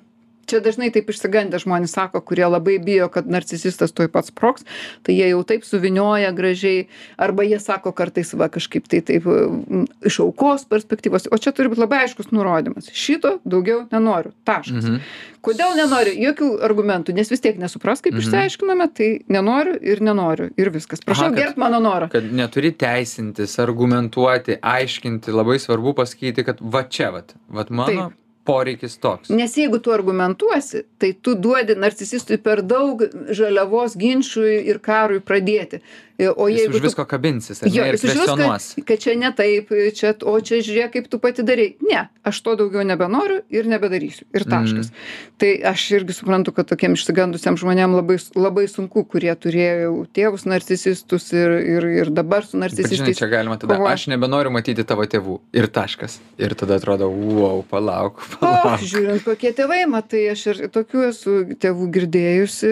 Čia 0.49 0.59
dažnai 0.63 0.89
taip 0.93 1.09
išsigandę 1.09 1.59
žmonės 1.61 1.93
sako, 1.95 2.21
kurie 2.21 2.45
labai 2.47 2.77
bijo, 2.83 3.07
kad 3.13 3.27
narcisistas 3.31 3.93
tuoj 3.95 4.09
pats 4.11 4.31
sproks, 4.33 4.65
tai 5.03 5.15
jie 5.15 5.29
jau 5.31 5.43
taip 5.47 5.63
suvinioja 5.67 6.31
gražiai, 6.35 6.87
arba 7.17 7.45
jie 7.47 7.59
sako 7.63 7.93
kartais 7.95 8.33
va 8.35 8.49
kažkaip 8.51 8.87
tai 8.91 9.01
taip 9.05 9.25
mm, 9.25 9.85
iš 10.09 10.19
aukos 10.25 10.65
perspektyvos, 10.69 11.29
o 11.31 11.37
čia 11.37 11.53
turi 11.55 11.71
būti 11.71 11.83
labai 11.85 12.03
aiškus 12.07 12.31
nurodymas. 12.35 12.89
Šito 12.93 13.37
daugiau 13.45 13.85
nenoriu. 13.91 14.33
Taškas. 14.47 14.83
Mhm. 14.83 14.99
Kodėl 15.43 15.73
nenoriu? 15.75 16.13
Jokių 16.23 16.49
argumentų, 16.63 17.11
nes 17.17 17.27
vis 17.27 17.41
tiek 17.43 17.57
nesupras, 17.59 17.99
kaip 17.99 18.13
Mhm. 18.15 18.21
išsiaiškiname, 18.23 18.87
tai 18.95 19.09
nenoriu 19.27 19.75
ir 19.81 19.99
nenoriu. 19.99 20.49
Ir 20.57 20.69
viskas. 20.71 21.03
Prašau 21.03 21.33
gerbt 21.35 21.57
mano 21.57 21.79
norą. 21.83 22.09
Kad 22.09 22.31
neturi 22.31 22.71
teisintis, 22.71 23.59
argumentuoti, 23.59 24.55
aiškinti, 24.61 25.31
labai 25.35 25.59
svarbu 25.59 25.93
pasakyti, 25.93 26.45
kad 26.45 26.61
va 26.61 26.83
čia, 26.83 27.11
va, 27.11 27.23
va 27.49 27.65
mano. 27.69 28.11
Poreikis 28.45 28.97
toks. 28.99 29.31
Nes 29.33 29.55
jeigu 29.57 29.79
tu 29.79 29.93
argumentuosi, 29.95 30.83
tai 30.99 31.13
tu 31.21 31.35
duodi 31.39 31.75
narcisistui 31.79 32.39
per 32.43 32.61
daug 32.67 33.03
žaliavos 33.31 33.97
ginčiui 33.99 34.57
ir 34.71 34.81
karui 34.83 35.21
pradėti. 35.23 35.81
E, 36.23 36.29
O 36.35 36.47
Jis 36.49 36.61
jeigu 36.63 36.75
už 36.77 36.81
tu 36.81 36.87
visko 36.87 37.05
kabinsis, 37.09 37.61
ar 37.63 37.69
Jo, 37.69 37.83
ne, 37.83 37.89
ir 37.93 37.97
kvesionuos. 38.01 38.67
kad, 38.75 38.85
kad 38.91 38.99
čia 39.03 39.15
ne 39.19 39.31
taip, 39.35 39.69
čia, 39.97 40.13
o 40.23 40.35
čia 40.39 40.61
žiūrėk, 40.63 40.91
kaip 40.97 41.07
tu 41.11 41.19
pati 41.19 41.43
darai. 41.43 41.75
Ne, 41.83 42.07
aš 42.25 42.41
to 42.45 42.55
daugiau 42.59 42.83
nebenoriu 42.87 43.41
ir 43.51 43.67
nebedarysiu. 43.69 44.25
Ir 44.33 44.45
taškas. 44.47 44.89
Mhm. 44.89 45.37
Tai 45.43 45.51
aš 45.73 45.81
irgi 45.99 46.13
suprantu, 46.15 46.53
kad 46.55 46.69
tokiem 46.69 46.93
išsigandusiam 46.95 47.57
žmonėm 47.59 47.95
labai, 47.97 48.17
labai 48.39 48.65
sunku, 48.71 49.03
kurie 49.09 49.33
turėjo 49.35 50.05
tėvus 50.15 50.45
narcisistus 50.47 51.29
ir, 51.35 51.51
ir, 51.75 51.87
ir 52.03 52.11
dabar 52.15 52.45
su 52.47 52.55
Bet 52.57 52.71
žinai, 52.71 52.83
narcisistais. 52.83 53.17
čia 53.19 53.27
galima 53.27 53.57
tada, 53.59 53.75
kovoja. 53.75 53.93
aš 53.97 54.07
nebenoriu 54.13 54.51
matyti 54.53 54.83
tavo 54.87 55.03
tėvų. 55.03 55.39
Ir 55.53 55.67
taškas. 55.67 56.19
Ir 56.39 56.55
tada 56.55 56.77
atrodo, 56.79 57.09
wow, 57.11 57.63
palauk, 57.69 58.21
O, 58.23 58.37
palauk. 58.39 58.79
žiūrint, 58.87 59.23
kokie 59.25 59.51
tėvai, 59.57 59.83
matai, 59.89 60.23
aš 60.31 60.45
ir 60.53 60.61
tokių 60.73 61.03
esu 61.09 61.33
tėvų 61.59 61.89
girdėjusi, 61.97 62.71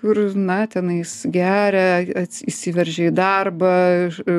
kur, 0.00 0.18
na, 0.34 0.66
tenais 0.66 1.22
geria, 1.30 2.02
ats- 2.24 2.42
įsiveržia 2.88 3.10
į 3.10 3.14
darbą 3.16 3.72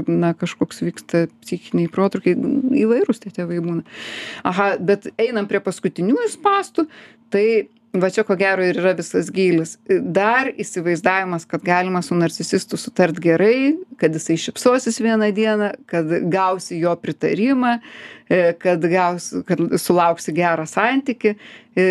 na 0.07 0.33
kažkoks 0.33 0.81
vyksta 0.83 1.27
psichiniai 1.43 1.89
protrūkiai 1.89 2.35
įvairūs 2.83 3.21
tie 3.23 3.31
tėvai 3.31 3.59
būna. 3.61 3.83
Aha 4.43 4.77
bet 4.79 5.11
einam 5.17 5.47
prie 5.47 5.59
paskutiniųjų 5.61 6.31
spąstų 6.35 6.87
tai 7.29 7.69
va 7.93 8.09
čia 8.13 8.23
ko 8.23 8.35
gero 8.37 8.63
ir 8.63 8.77
yra 8.77 8.93
visas 8.93 9.31
gylis. 9.33 9.77
Dar 9.87 10.49
įsivaizdavimas 10.49 11.47
kad 11.49 11.63
galima 11.65 12.01
su 12.01 12.15
narcisistu 12.15 12.77
sutart 12.77 13.19
gerai 13.19 13.77
kad 13.99 14.13
jisai 14.13 14.37
šypsosis 14.37 15.01
vieną 15.01 15.31
dieną 15.33 15.73
kad 15.89 16.05
gausi 16.29 16.79
jo 16.79 16.95
pritarimą 16.95 17.79
kad 18.61 18.83
gaus 18.91 19.31
kad 19.47 19.61
sulauksi 19.81 20.33
gerą 20.37 20.67
santykį. 20.69 21.33
E, 21.77 21.83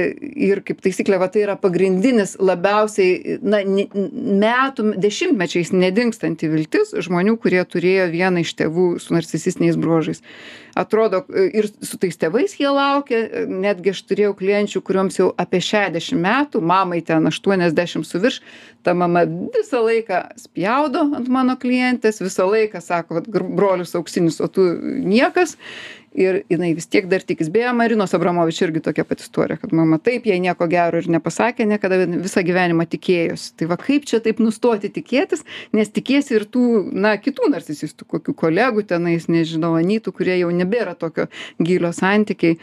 ir 0.48 0.60
kaip 0.66 0.80
taisyklė 0.82 1.20
va 1.22 1.28
tai 1.30 1.44
yra 1.44 1.54
pagrindinis 1.58 2.34
labiausiai 2.42 3.38
na 3.46 3.60
metų 3.62 4.92
dešimtmečiais 5.00 5.70
nedingstanti 5.70 6.50
viltis 6.50 6.90
žmonių 7.06 7.36
kurie 7.42 7.62
turėjo 7.62 8.08
vieną 8.12 8.42
iš 8.42 8.56
tėvų 8.58 8.88
su 9.02 9.14
narcisistiniais 9.14 9.78
bruožais. 9.78 10.22
Atrodo 10.78 11.22
ir 11.30 11.70
su 11.82 11.98
tais 11.98 12.18
tėvais 12.18 12.56
jie 12.58 12.68
laukia 12.74 13.22
netgi 13.46 13.94
aš 13.94 14.02
turėjau 14.10 14.34
klienčių 14.38 14.82
kurioms 14.86 15.18
jau 15.20 15.30
apie 15.38 15.62
šešiasdešim 15.62 16.20
metų 16.26 16.62
mamai 16.62 17.00
ten 17.06 17.30
aštuoniasdešim 17.30 18.04
su 18.06 18.20
virš 18.22 18.42
ta 18.82 18.94
mama 18.98 19.24
visą 19.26 19.80
laiką 19.86 20.20
spjaudo 20.42 21.06
ant 21.18 21.30
mano 21.32 21.54
klientės 21.60 22.22
visą 22.22 22.46
laiką 22.50 22.82
sako 22.82 23.20
vat 23.20 23.30
brolis 23.30 23.94
auksinis 23.98 24.42
o 24.42 24.50
tu 24.50 24.66
niekas 25.06 25.56
ir 26.16 26.42
jinai 26.50 26.72
vis 26.76 26.88
tiek 26.90 27.08
dar 27.10 27.24
tikis. 27.24 27.50
Beje 27.52 27.72
marinos 27.76 28.14
abramovič 28.16 28.60
irgi 28.66 28.82
tokia 28.84 29.04
pat 29.08 29.24
istorija 29.24 29.58
kad 29.60 29.72
mama 29.76 29.98
taip 29.98 30.26
jai 30.28 30.38
nieko 30.42 30.68
gero 30.70 31.00
ir 31.02 31.08
nepasakė 31.12 31.66
niekada 31.68 32.00
visą 32.06 32.44
gyvenimą 32.46 32.86
tikėjosi. 32.90 33.54
Tai 33.58 33.70
va 33.72 33.78
kaip 33.80 34.06
čia 34.08 34.22
taip 34.24 34.42
nustoti 34.42 34.90
tikėtis 34.92 35.44
nes 35.76 35.90
tikiesi 35.92 36.38
ir 36.38 36.46
tų 36.48 36.64
na 36.92 37.16
kitų 37.20 37.50
narcisistų 37.52 38.08
kokių 38.14 38.36
kolegų 38.44 38.86
tenais 38.88 39.28
nežinau 39.28 39.74
anytų 39.78 40.14
kurie 40.16 40.38
jau 40.38 40.50
nebėra 40.54 40.96
tokio 40.98 41.28
gylio 41.58 41.92
santykiai. 41.96 42.58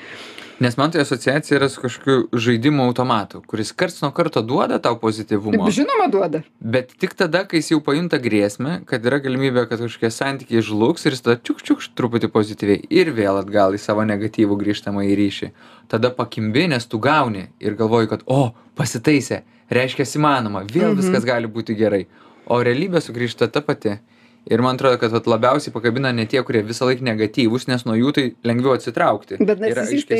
Nes 0.59 0.77
man 0.79 0.91
tai 0.91 1.01
asociacija 1.03 1.57
yra 1.57 1.67
su 1.69 1.81
kažkokiu 1.83 2.39
žaidimo 2.39 2.85
automatu, 2.87 3.41
kuris 3.47 3.73
karts 3.75 3.99
nuo 4.01 4.11
karto 4.15 4.39
duoda 4.41 4.77
tau 4.79 4.95
pozityvumo. 4.99 5.67
žinoma 5.71 6.07
duoda. 6.11 6.41
Bet 6.59 6.93
tik 6.99 7.11
tada, 7.19 7.43
kai 7.43 7.59
jis 7.59 7.73
jau 7.73 7.81
pajunta 7.83 8.21
grėsmę, 8.23 8.77
kad 8.87 9.03
yra 9.03 9.19
galimybė, 9.19 9.65
kad 9.67 9.83
kažkokie 9.83 10.11
santykiai 10.15 10.63
žlugs 10.63 11.03
ir 11.05 11.17
jis 11.17 11.25
tada 11.25 11.35
čiuk 11.43 11.59
čiuk 11.59 11.83
truputį 11.99 12.31
pozityviai. 12.31 12.85
Ir 12.87 13.11
vėl 13.17 13.34
atgal 13.39 13.73
į 13.73 13.79
savo 13.79 14.03
negatyvų 14.07 14.57
grįžtamą 14.61 15.03
į 15.05 15.15
ryšį. 15.19 15.51
Tada 15.87 16.09
pakimbi, 16.09 16.67
nes 16.67 16.85
tu 16.85 16.99
gauni 16.99 17.47
ir 17.59 17.75
galvoji, 17.75 18.09
kad 18.09 18.23
o, 18.25 18.53
pasitaisė, 18.77 19.41
reiškia 19.71 20.05
įmanoma, 20.17 20.63
vėl 20.65 20.93
Mhm. 20.93 21.01
viskas 21.01 21.25
gali 21.25 21.47
būti 21.47 21.75
gerai. 21.77 22.05
O 22.47 22.61
realybė 22.63 23.01
sugrįžta 23.01 23.51
ta 23.51 23.61
pati. 23.61 23.99
Ir 24.45 24.61
man 24.61 24.77
atrodo, 24.77 24.99
kad 25.01 25.13
vat, 25.13 25.25
labiausiai 25.29 25.73
pakabina 25.73 26.11
ne 26.13 26.27
tie, 26.29 26.41
kurie 26.45 26.61
visą 26.65 26.85
laiką 26.85 27.01
negatyvūs, 27.07 27.65
nes 27.71 27.85
nuo 27.87 27.95
jų 27.97 28.11
tai 28.13 28.25
lengviau 28.45 28.75
atsitraukti. 28.77 29.39
Bet 29.41 29.61
narcisistai 29.63 30.19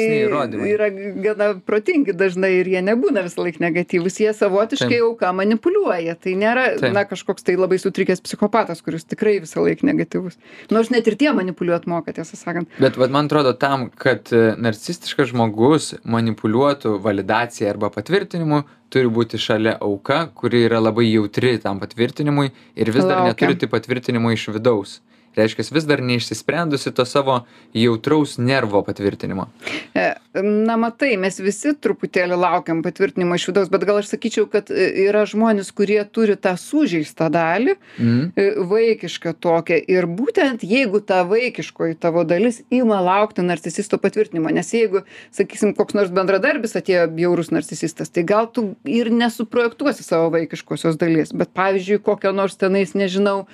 yra 0.72 0.90
gana 1.22 1.52
protingi 1.62 2.16
dažnai 2.18 2.56
ir 2.60 2.70
jie 2.74 2.82
nebūna 2.86 3.22
visą 3.28 3.46
laiką 3.46 3.62
negatyvūs, 3.68 4.18
jie 4.24 4.34
savotiškai 4.34 5.02
auka 5.06 5.30
manipuliuoja. 5.38 6.18
Tai 6.22 6.34
nėra, 6.42 6.66
na, 6.96 7.06
kažkoks 7.10 7.46
tai 7.46 7.58
labai 7.60 7.78
sutrikęs 7.82 8.24
psichopatas, 8.26 8.82
kuris 8.86 9.06
tikrai 9.06 9.38
visą 9.44 9.62
laiką 9.66 9.86
negatyvus. 9.92 10.40
Nors 10.74 10.90
net 10.94 11.06
ir 11.12 11.20
tie 11.22 11.30
manipuliuot 11.36 11.86
moka, 11.92 12.16
tiesą 12.16 12.40
sakant. 12.40 12.72
Bet 12.82 12.98
vat, 12.98 13.14
man 13.14 13.30
atrodo, 13.30 13.54
tam, 13.62 13.92
kad 13.94 14.34
e, 14.34 14.56
narcistiškas 14.58 15.30
žmogus 15.36 15.94
manipuliuotų 16.02 16.98
validaciją 17.06 17.70
arba 17.76 17.94
patvirtinimu, 17.94 18.64
turi 18.96 19.12
būti 19.12 19.40
šalia 19.42 19.76
auka, 19.84 20.22
kuri 20.40 20.64
yra 20.70 20.80
labai 20.80 21.10
jautri 21.10 21.58
tam 21.64 21.82
patvirtinimui 21.84 22.48
ir 22.80 22.92
vis 22.96 23.04
dar 23.04 23.26
neturi 23.28 23.68
patvirtinimo 23.68 24.32
iš 24.32 24.48
vidaus. 24.56 25.02
Reiškia, 25.36 25.68
vis 25.76 25.88
dar 25.90 26.04
neišsisprendusi 26.06 26.94
to 26.96 27.06
savo 27.06 27.42
jautraus 27.76 28.38
nervo 28.38 28.84
patvirtinimo. 28.88 29.50
E, 29.96 30.14
Na, 30.44 30.76
matai, 30.76 31.14
mes 31.20 31.38
visi 31.40 31.72
truputėlį 31.80 32.36
laukiam 32.36 32.82
patvirtinimo 32.84 33.38
iš 33.38 33.46
vidaus, 33.48 33.70
bet 33.72 33.86
gal 33.88 34.02
aš 34.02 34.10
sakyčiau, 34.12 34.50
kad 34.52 34.68
e, 34.68 34.90
yra 35.06 35.22
žmonės, 35.30 35.70
kurie 35.76 36.02
turi 36.12 36.36
tą 36.36 36.58
sužeistą 36.60 37.30
dalį, 37.32 37.76
e, 37.76 38.48
vaikišką 38.72 39.32
tokią. 39.40 39.78
Ir 39.96 40.10
būtent 40.12 40.66
jeigu 40.68 41.00
ta 41.00 41.22
vaikiškoji 41.30 41.96
tavo 42.04 42.26
dalis 42.28 42.60
ima 42.74 43.00
laukti 43.06 43.46
narcisisto 43.48 44.00
patvirtinimo, 44.02 44.52
nes 44.52 44.74
jeigu, 44.76 45.06
sakysim, 45.36 45.72
koks 45.78 45.96
nors 45.96 46.12
bendradarbis 46.16 46.76
atėjo 46.76 47.08
bjaurus 47.16 47.54
narcisistas, 47.56 48.12
tai 48.12 48.26
gal 48.28 48.52
tu 48.52 48.74
ir 48.84 49.14
nesuprojektuosi 49.16 50.04
savo 50.04 50.34
vaikiškosios 50.36 51.00
dalies, 51.00 51.32
bet 51.32 51.56
pavyzdžiui, 51.56 52.04
kokią 52.04 52.36
nors 52.36 52.60
tenais, 52.60 52.92
nežinau, 52.98 53.46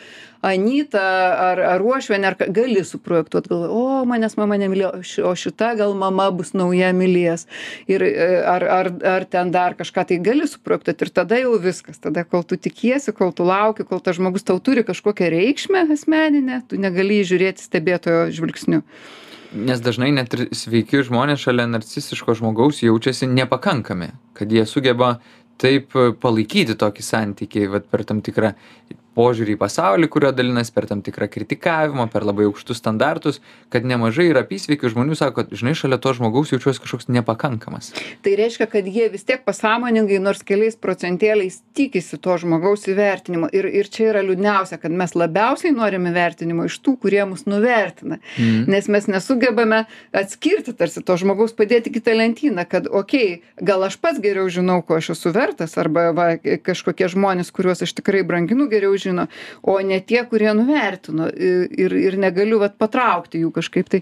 Anyta 0.42 1.02
ar, 1.52 1.60
ar 1.76 1.84
Uošvenė, 1.86 2.32
ar 2.32 2.36
gali 2.50 2.82
suprojektuoti, 2.82 3.52
galvoji, 3.52 3.70
o 3.78 4.06
manęs 4.10 4.34
mama 4.40 4.58
nemylėjo, 4.58 4.90
o 4.98 5.02
ši- 5.06 5.26
o 5.30 5.34
šita 5.38 5.76
gal 5.78 5.94
mama 5.94 6.32
bus 6.34 6.56
nauja 6.58 6.90
mylės. 6.98 7.46
Ir, 7.86 8.02
e, 8.02 8.42
ar, 8.42 8.66
ar, 8.66 8.90
ar 9.06 9.26
ten 9.30 9.52
dar 9.54 9.76
kažką 9.78 10.08
tai 10.10 10.18
gali 10.18 10.48
suprojektuoti 10.50 11.06
ir 11.06 11.14
tada 11.14 11.38
jau 11.38 11.54
viskas. 11.62 12.02
Tada, 12.02 12.24
kol 12.26 12.42
tu 12.44 12.58
tikiesi, 12.58 13.14
kol 13.14 13.32
tu 13.32 13.46
lauki, 13.46 13.86
kol 13.86 14.02
tas 14.02 14.18
žmogus 14.18 14.44
tau 14.44 14.58
turi 14.58 14.82
kažkokią 14.84 15.30
reikšmę 15.30 15.86
asmeninę, 15.94 16.64
tu 16.68 16.76
negali 16.82 17.22
žiūrėti 17.22 17.62
stebėtojo 17.62 18.32
žvilgsniu. 18.34 18.82
Nes 19.54 19.82
dažnai 19.84 20.14
net 20.16 20.34
ir 20.34 20.48
sveiki 20.56 21.04
žmonės 21.04 21.44
šalia 21.44 21.68
narcisistiško 21.68 22.34
žmogaus 22.40 22.82
jaučiasi 22.82 23.28
nepakankami, 23.28 24.14
kad 24.34 24.50
jie 24.50 24.66
sugeba 24.66 25.20
taip 25.62 25.92
palaikyti 26.24 26.74
tokį 26.80 27.04
santykį, 27.06 27.66
vat, 27.70 27.86
per 27.92 28.06
tam 28.08 28.22
tikrą 28.26 28.56
požiūrį 29.18 29.56
į 29.56 29.60
pasaulį, 29.60 30.08
kurio 30.12 30.32
dalinas 30.36 30.72
per 30.72 30.88
tam 30.90 31.02
tikrą 31.04 31.28
kritikavimą, 31.32 32.08
per 32.12 32.26
labai 32.28 32.48
aukštus 32.48 32.80
standartus, 32.80 33.42
kad 33.74 33.86
nemažai 33.88 34.30
yra 34.32 34.46
apysveikių 34.46 34.94
žmonių 34.94 35.18
sako, 35.20 35.46
žinai, 35.52 35.74
šalia 35.78 36.00
to 36.02 36.14
žmogaus 36.16 36.54
jaučiuosi 36.54 36.84
kažkoks 36.84 37.10
nepakankamas. 37.12 37.92
Tai 38.24 38.36
reiškia, 38.40 38.70
kad 38.72 38.88
jie 38.88 39.10
vis 39.12 39.28
tiek 39.28 39.44
pasąmoningai, 39.48 40.22
nors 40.24 40.44
keliais 40.48 40.78
procentėliais 40.80 41.60
tikisi 41.78 42.20
to 42.22 42.38
žmogaus 42.42 42.88
įvertinimo. 42.92 43.50
Ir, 43.56 43.68
ir 43.82 43.92
čia 43.92 44.12
yra 44.14 44.24
liūdniausia, 44.26 44.80
kad 44.82 44.96
mes 44.96 45.16
labiausiai 45.18 45.74
norime 45.76 46.14
vertinimo 46.16 46.70
iš 46.70 46.80
tų, 46.86 46.96
kurie 47.04 47.24
mus 47.28 47.44
nuvertina. 47.50 48.22
Mhm. 48.38 48.72
Nes 48.72 48.88
mes 48.92 49.10
nesugebame 49.12 49.84
atskirti 50.16 50.76
tarsi 50.78 51.04
to 51.04 51.18
žmogaus, 51.20 51.56
padėti 51.58 51.92
kitą 51.94 52.16
lentyną, 52.16 52.66
kad, 52.70 52.88
okei, 52.88 53.42
gal 53.60 53.84
aš 53.88 54.00
pats 54.02 54.22
geriau 54.24 54.48
žinau, 54.52 54.80
ko 54.86 55.00
aš 55.02 55.14
esu 55.16 55.34
vertas, 55.36 55.76
arba 55.82 56.10
va, 56.16 56.28
kažkokie 56.40 57.10
žmonės, 57.12 57.52
kuriuos 57.56 57.84
aš 57.84 57.96
tikrai 58.00 58.24
branginu, 58.28 58.70
geriau 58.72 58.96
žino, 59.02 59.28
o 59.62 59.78
ne 59.86 60.00
tie, 60.06 60.22
kurie 60.30 60.52
nuvertino 60.58 61.30
ir, 61.32 61.96
ir 61.98 62.18
negaliu 62.22 62.62
vat, 62.62 62.78
patraukti 62.82 63.44
jų 63.44 63.52
kažkaip. 63.56 63.92
Tai 63.92 64.02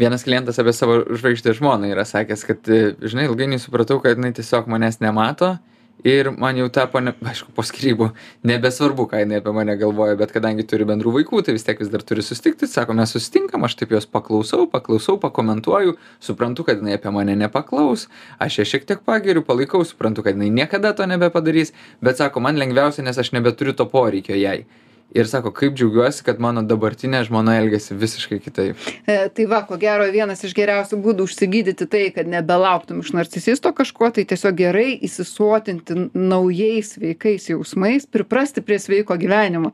Vienas 0.00 0.26
klientas 0.26 0.60
apie 0.62 0.74
savo 0.76 1.00
žvaigždę 1.08 1.54
žmoną 1.58 1.90
yra 1.92 2.06
sakęs, 2.08 2.46
kad, 2.48 2.62
e, 2.68 2.94
žinai, 3.00 3.28
ilgainiui 3.30 3.60
supratau, 3.62 4.00
kad 4.02 4.18
jinai 4.18 4.32
tiesiog 4.36 4.70
manęs 4.70 5.00
nemato 5.04 5.56
ir 6.04 6.30
man 6.30 6.58
jau 6.58 6.68
tapo, 6.72 7.00
ne, 7.02 7.12
aišku, 7.32 7.52
po 7.56 7.64
skirybų, 7.66 8.10
nebesvarbu, 8.46 9.06
ką 9.10 9.22
jinai 9.22 9.40
apie 9.40 9.54
mane 9.56 9.76
galvoja, 9.80 10.16
bet 10.20 10.34
kadangi 10.34 10.66
turi 10.68 10.86
bendrų 10.88 11.14
vaikų, 11.18 11.42
tai 11.46 11.54
vis 11.56 11.66
tiek 11.66 11.80
vis 11.80 11.92
dar 11.92 12.04
turi 12.06 12.24
susitikti, 12.24 12.68
sako, 12.70 12.96
mes 12.98 13.14
susitinkam, 13.16 13.64
aš 13.66 13.78
taip 13.80 13.94
jos 13.94 14.08
paklausau, 14.10 14.66
paklausau, 14.70 15.16
pakomentuoju, 15.22 15.96
suprantu, 16.24 16.66
kad 16.68 16.82
jinai 16.82 16.98
apie 16.98 17.14
mane 17.14 17.38
nepaklaus, 17.38 18.08
aš 18.42 18.60
ją 18.60 18.68
šiek 18.74 18.86
tiek 18.88 19.02
pagiriu, 19.06 19.44
palaikau, 19.46 19.84
suprantu, 19.86 20.26
kad 20.26 20.38
jinai 20.38 20.52
niekada 20.62 20.94
to 20.96 21.08
nebepadarys, 21.08 21.74
bet 22.04 22.20
sako, 22.20 22.44
man 22.44 22.60
lengviausia, 22.60 23.04
nes 23.06 23.18
aš 23.18 23.34
nebeturiu 23.36 23.76
to 23.76 23.88
poreikio 23.90 24.38
jai. 24.38 24.62
Ir 25.10 25.26
sako, 25.26 25.50
kaip 25.50 25.74
džiaugiuosi, 25.74 26.22
kad 26.22 26.38
mano 26.38 26.62
dabartinė 26.62 27.24
žmona 27.26 27.56
elgesi 27.58 27.96
visiškai 27.98 28.36
kitaip. 28.44 28.78
E, 29.10 29.16
tai 29.34 29.46
va, 29.50 29.58
ko 29.66 29.74
gero, 29.80 30.04
vienas 30.14 30.44
iš 30.46 30.52
geriausių 30.54 31.00
būdų 31.02 31.24
užsigydyti 31.26 31.88
tai, 31.90 32.02
kad 32.14 32.28
nebelauktum 32.30 33.00
iš 33.02 33.10
narcisisto 33.16 33.72
kažko, 33.74 34.12
tai 34.14 34.22
tiesiog 34.30 34.54
gerai 34.60 34.92
įsisuotinti 35.08 35.96
naujais 36.14 36.92
sveikais 36.94 37.48
jausmais, 37.50 38.06
priprasti 38.06 38.62
prie 38.62 38.78
sveiko 38.78 39.16
gyvenimo. 39.18 39.72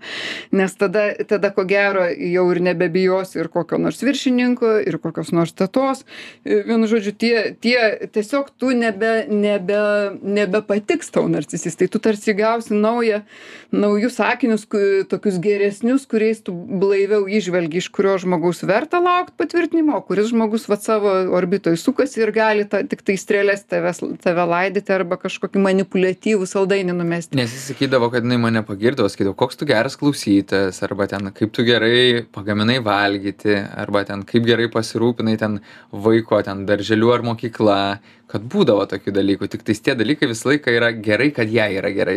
Nes 0.57 0.73
tada, 0.81 1.11
tada 1.29 1.51
ko 1.53 1.67
gero, 1.69 2.07
jau 2.17 2.47
ir 2.55 2.63
nebebijosi 2.71 3.43
ir 3.43 3.51
kokio 3.53 3.77
nors 3.83 4.01
viršininko, 4.07 4.73
ir 4.89 4.97
kokios 5.05 5.35
nors 5.37 5.53
tetos. 5.53 6.07
E, 6.49 6.63
Vienu 6.67 6.89
žodžiu, 6.89 7.13
tie, 7.13 7.37
tie 7.61 8.09
tiesiog 8.17 8.49
tu 8.57 8.73
nebe, 8.73 9.27
nebe, 9.29 9.83
nebepatiks 10.25 11.13
tau 11.13 11.29
narcisistai, 11.29 11.91
tu 11.93 12.01
tarsi 12.01 12.33
gausi 12.41 12.73
naują, 12.75 13.21
naujus 13.73 14.17
sakinius, 14.17 14.65
ku- 14.65 15.05
tokius 15.27 15.41
geresnius, 15.43 16.07
kuriais 16.07 16.39
tu 16.45 16.53
blaiviau 16.53 17.27
išvelgi, 17.27 17.81
iš 17.81 17.89
kurio 17.91 18.15
žmogaus 18.19 18.63
verta 18.63 19.01
laukti 19.03 19.35
patvirtinimo, 19.37 19.97
o 19.99 20.03
kuris 20.07 20.31
žmogus 20.31 20.69
va 20.71 20.77
savo 20.79 21.11
orbitoj 21.35 21.77
sukasi 21.77 22.23
ir 22.23 22.31
gali 22.31 22.67
ta, 22.69 22.83
tik 22.87 23.03
tai 23.03 23.17
strėlės 23.19 23.67
tave, 23.67 24.45
laidyti 24.47 24.93
arba 24.95 25.19
kažkokį 25.19 25.63
manipuliatyvų 25.65 26.47
saldainį 26.47 26.95
numesti. 26.95 27.39
Nes 27.39 27.51
jis 27.51 27.67
sakydavo, 27.73 28.11
kad 28.13 28.23
jinai 28.23 28.39
mane 28.39 28.63
pagirdavo, 28.67 29.11
sakydavo, 29.11 29.35
koks 29.35 29.59
tu 29.59 29.67
geras 29.67 29.99
klausytas, 29.99 30.79
arba 30.87 31.09
ten 31.11 31.33
kaip 31.35 31.55
tu 31.57 31.67
gerai 31.67 32.23
pagaminai 32.31 32.79
valgyti, 32.85 33.59
arba 33.75 34.05
ten 34.07 34.23
kaip 34.29 34.47
gerai 34.47 34.71
pasirūpinai 34.71 35.35
ten 35.43 35.59
vaiko, 35.91 36.39
ten 36.47 36.67
darželiu 36.71 37.11
ar 37.17 37.27
mokykla, 37.27 37.81
kad 38.31 38.43
būdavo 38.51 38.87
tokių 38.91 39.13
dalykų, 39.15 39.49
tik 39.53 39.63
tais 39.67 39.81
tie 39.81 39.95
dalykai 39.99 40.29
visą 40.31 40.51
laiką 40.51 40.73
yra 40.75 40.91
gerai, 40.93 41.29
kad 41.35 41.51
jai 41.53 41.69
yra 41.79 41.93
gerai. 41.95 42.17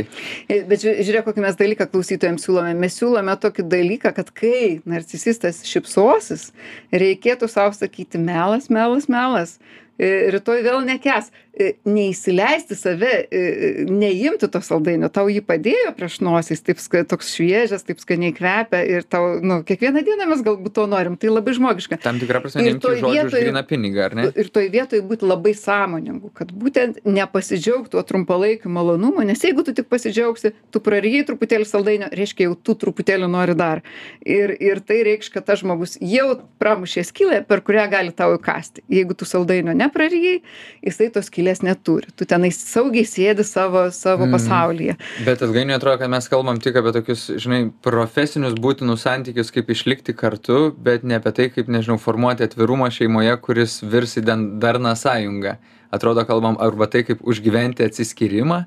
E, 0.50 0.63
Bet 0.69 0.82
žiū- 0.82 0.98
žiūrėk, 1.06 1.28
kokį 1.28 1.43
mes 1.45 1.60
dalyką 1.60 1.86
klausytojams 1.91 2.45
siūlome. 2.48 2.74
Mes 2.76 2.98
siūlome 2.98 3.36
tokį 3.43 3.67
dalyką 3.69 4.13
kad 4.17 4.32
kai 4.34 4.82
narcisistas 4.89 5.62
šypsosis 5.69 6.50
reikėtų 6.91 7.50
sau 7.50 7.69
sakyti 7.78 8.17
melas 8.17 8.69
melas 8.74 9.06
melas 9.10 9.60
e, 10.00 10.32
rytoj 10.34 10.63
vėl 10.65 10.82
nekęs 10.88 11.30
E, 11.60 11.74
neįsileisti 11.84 12.72
save, 12.80 13.10
e, 13.28 13.39
e, 13.39 13.69
neimti 13.91 14.48
to 14.48 14.62
saldainio, 14.63 15.10
tau 15.12 15.26
jį 15.28 15.41
padėjo 15.43 15.89
prieš 15.98 16.22
nosį, 16.24 16.56
taip 16.63 16.80
ska, 16.80 17.02
toks 17.04 17.34
šviežias, 17.36 17.82
taip 17.84 18.00
skaniai 18.00 18.32
kvepia 18.32 18.80
ir 18.88 19.04
tau, 19.04 19.41
nu, 19.43 19.58
kiekvieną 19.67 20.00
dieną 20.08 20.28
mes 20.30 20.43
galbūt 20.45 20.78
to 20.78 20.86
norim, 20.88 21.17
tai 21.19 21.28
labai 21.34 21.58
žmogiška. 21.58 21.98
Tam 22.00 22.22
tikrą 22.22 22.39
prasme, 22.45 22.63
neimti 22.63 22.93
žodžių 23.02 23.26
už 23.26 23.36
gryną 23.36 23.63
pinigą, 23.67 24.06
ar 24.06 24.15
ne? 24.15 24.28
Ir 24.39 24.52
toj 24.56 24.69
vietoje 24.72 25.04
būti 25.10 25.28
labai 25.28 25.52
sąmoningu, 25.60 26.32
kad 26.39 26.54
būtent 26.56 27.02
nepasidžiaugti 27.04 27.91
tuo 27.98 28.06
trumpalaikiu 28.08 28.72
malonumu, 28.72 29.28
nes 29.28 29.43
jeigu 29.43 29.67
tu 29.67 29.76
tik 29.76 29.91
pasidžiaugsi, 29.91 30.54
tu 30.72 30.80
praryjai 30.86 31.28
truputėlį 31.28 31.67
saldainio, 31.67 32.10
reiškia 32.15 32.48
jau 32.48 32.56
tu 32.56 32.78
truputėlį 32.86 33.28
nori 33.36 33.58
dar. 33.60 33.84
Ir, 34.24 34.56
ir 34.56 34.80
tai 34.80 35.02
reikš, 35.10 35.34
kad 35.36 35.50
tas 35.52 35.60
žmogus 35.60 36.00
jau 36.00 36.39
pramušė 36.63 37.04
skylę, 37.12 37.43
per 37.52 37.65
kurią 37.67 37.89
gali 37.91 38.15
tau 38.15 38.39
įkasti. 38.39 38.88
Jeigu 38.88 39.19
tu 39.19 39.28
saldainio 39.28 39.76
nepraryjai, 39.76 40.39
jisai 40.88 41.12
tos 41.12 41.28
skylės 41.28 41.49
skylės 41.50 41.64
neturi. 41.64 42.10
Tu 42.16 42.26
tenai 42.26 42.52
saugiai 42.52 43.06
sėdi 43.06 43.44
savo, 43.44 43.90
savo 43.92 44.26
mm. 44.26 44.34
pasaulyje. 44.34 44.96
Bet 45.26 45.42
ilgainiui 45.42 45.76
atrodo, 45.76 46.00
kad 46.00 46.10
mes 46.10 46.28
kalbam 46.30 46.60
tik 46.60 46.78
apie 46.78 46.94
tokius, 46.94 47.30
žinai, 47.42 47.72
profesinius 47.82 48.56
būtinus 48.60 49.04
santykius, 49.06 49.52
kaip 49.52 49.70
išlikti 49.70 50.14
kartu, 50.14 50.74
bet 50.78 51.04
ne 51.04 51.18
apie 51.18 51.32
tai, 51.32 51.50
kaip, 51.50 51.68
nežinau, 51.70 52.00
formuoti 52.00 52.46
atvirumą 52.46 52.90
šeimoje, 52.92 53.36
kuris 53.42 53.82
virs 53.84 54.18
į 54.18 54.26
darną 54.60 54.96
sąjungą. 54.96 55.58
Atrodo, 55.92 56.26
kalbam 56.26 56.58
arba 56.62 56.88
tai, 56.88 57.04
kaip 57.04 57.22
užgyventi 57.26 57.84
atsiskyrimą, 57.84 58.66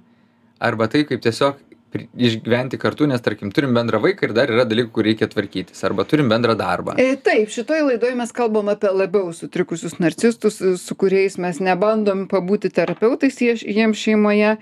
arba 0.61 0.88
tai, 0.90 1.05
kaip 1.07 1.23
tiesiog 1.23 1.61
išgyventi 1.98 2.78
kartu, 2.81 3.07
nes 3.11 3.22
tarkim 3.24 3.52
turim 3.55 3.74
bendrą 3.76 4.00
vaiką 4.02 4.28
ir 4.28 4.35
dar 4.37 4.52
yra 4.52 4.64
dalykų, 4.68 4.92
kur 4.94 5.07
reikia 5.07 5.28
tvarkytis, 5.31 5.83
arba 5.87 6.07
turim 6.09 6.31
bendrą 6.33 6.57
darbą. 6.59 6.96
E, 7.00 7.16
taip, 7.20 7.50
šitoje 7.52 7.85
laidoje 7.88 8.16
mes 8.18 8.33
kalbam 8.35 8.70
apie 8.72 8.90
labiau 8.92 9.33
sutrikusius 9.37 9.98
narcistus, 10.02 10.61
su 10.83 10.96
kuriais 10.98 11.38
mes 11.42 11.61
nebandom 11.62 12.24
pabūti 12.31 12.70
terapeutais 12.72 13.38
jiems 13.42 14.00
šeimoje, 14.00 14.57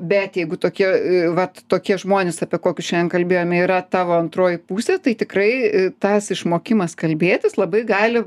bet 0.00 0.38
jeigu 0.40 0.58
tokie, 0.60 0.86
e, 0.86 1.22
vat, 1.36 1.62
tokie 1.70 1.98
žmonės, 2.00 2.40
apie 2.44 2.60
kokius 2.62 2.90
šiandien 2.90 3.10
kalbėjome, 3.12 3.60
yra 3.64 3.80
tavo 3.82 4.16
antroji 4.18 4.60
pusė, 4.70 4.98
tai 5.02 5.16
tikrai 5.18 5.50
e, 5.50 5.84
tas 6.02 6.30
išmokimas 6.34 6.96
kalbėtis 6.98 7.58
labai 7.60 7.84
gali, 7.88 8.24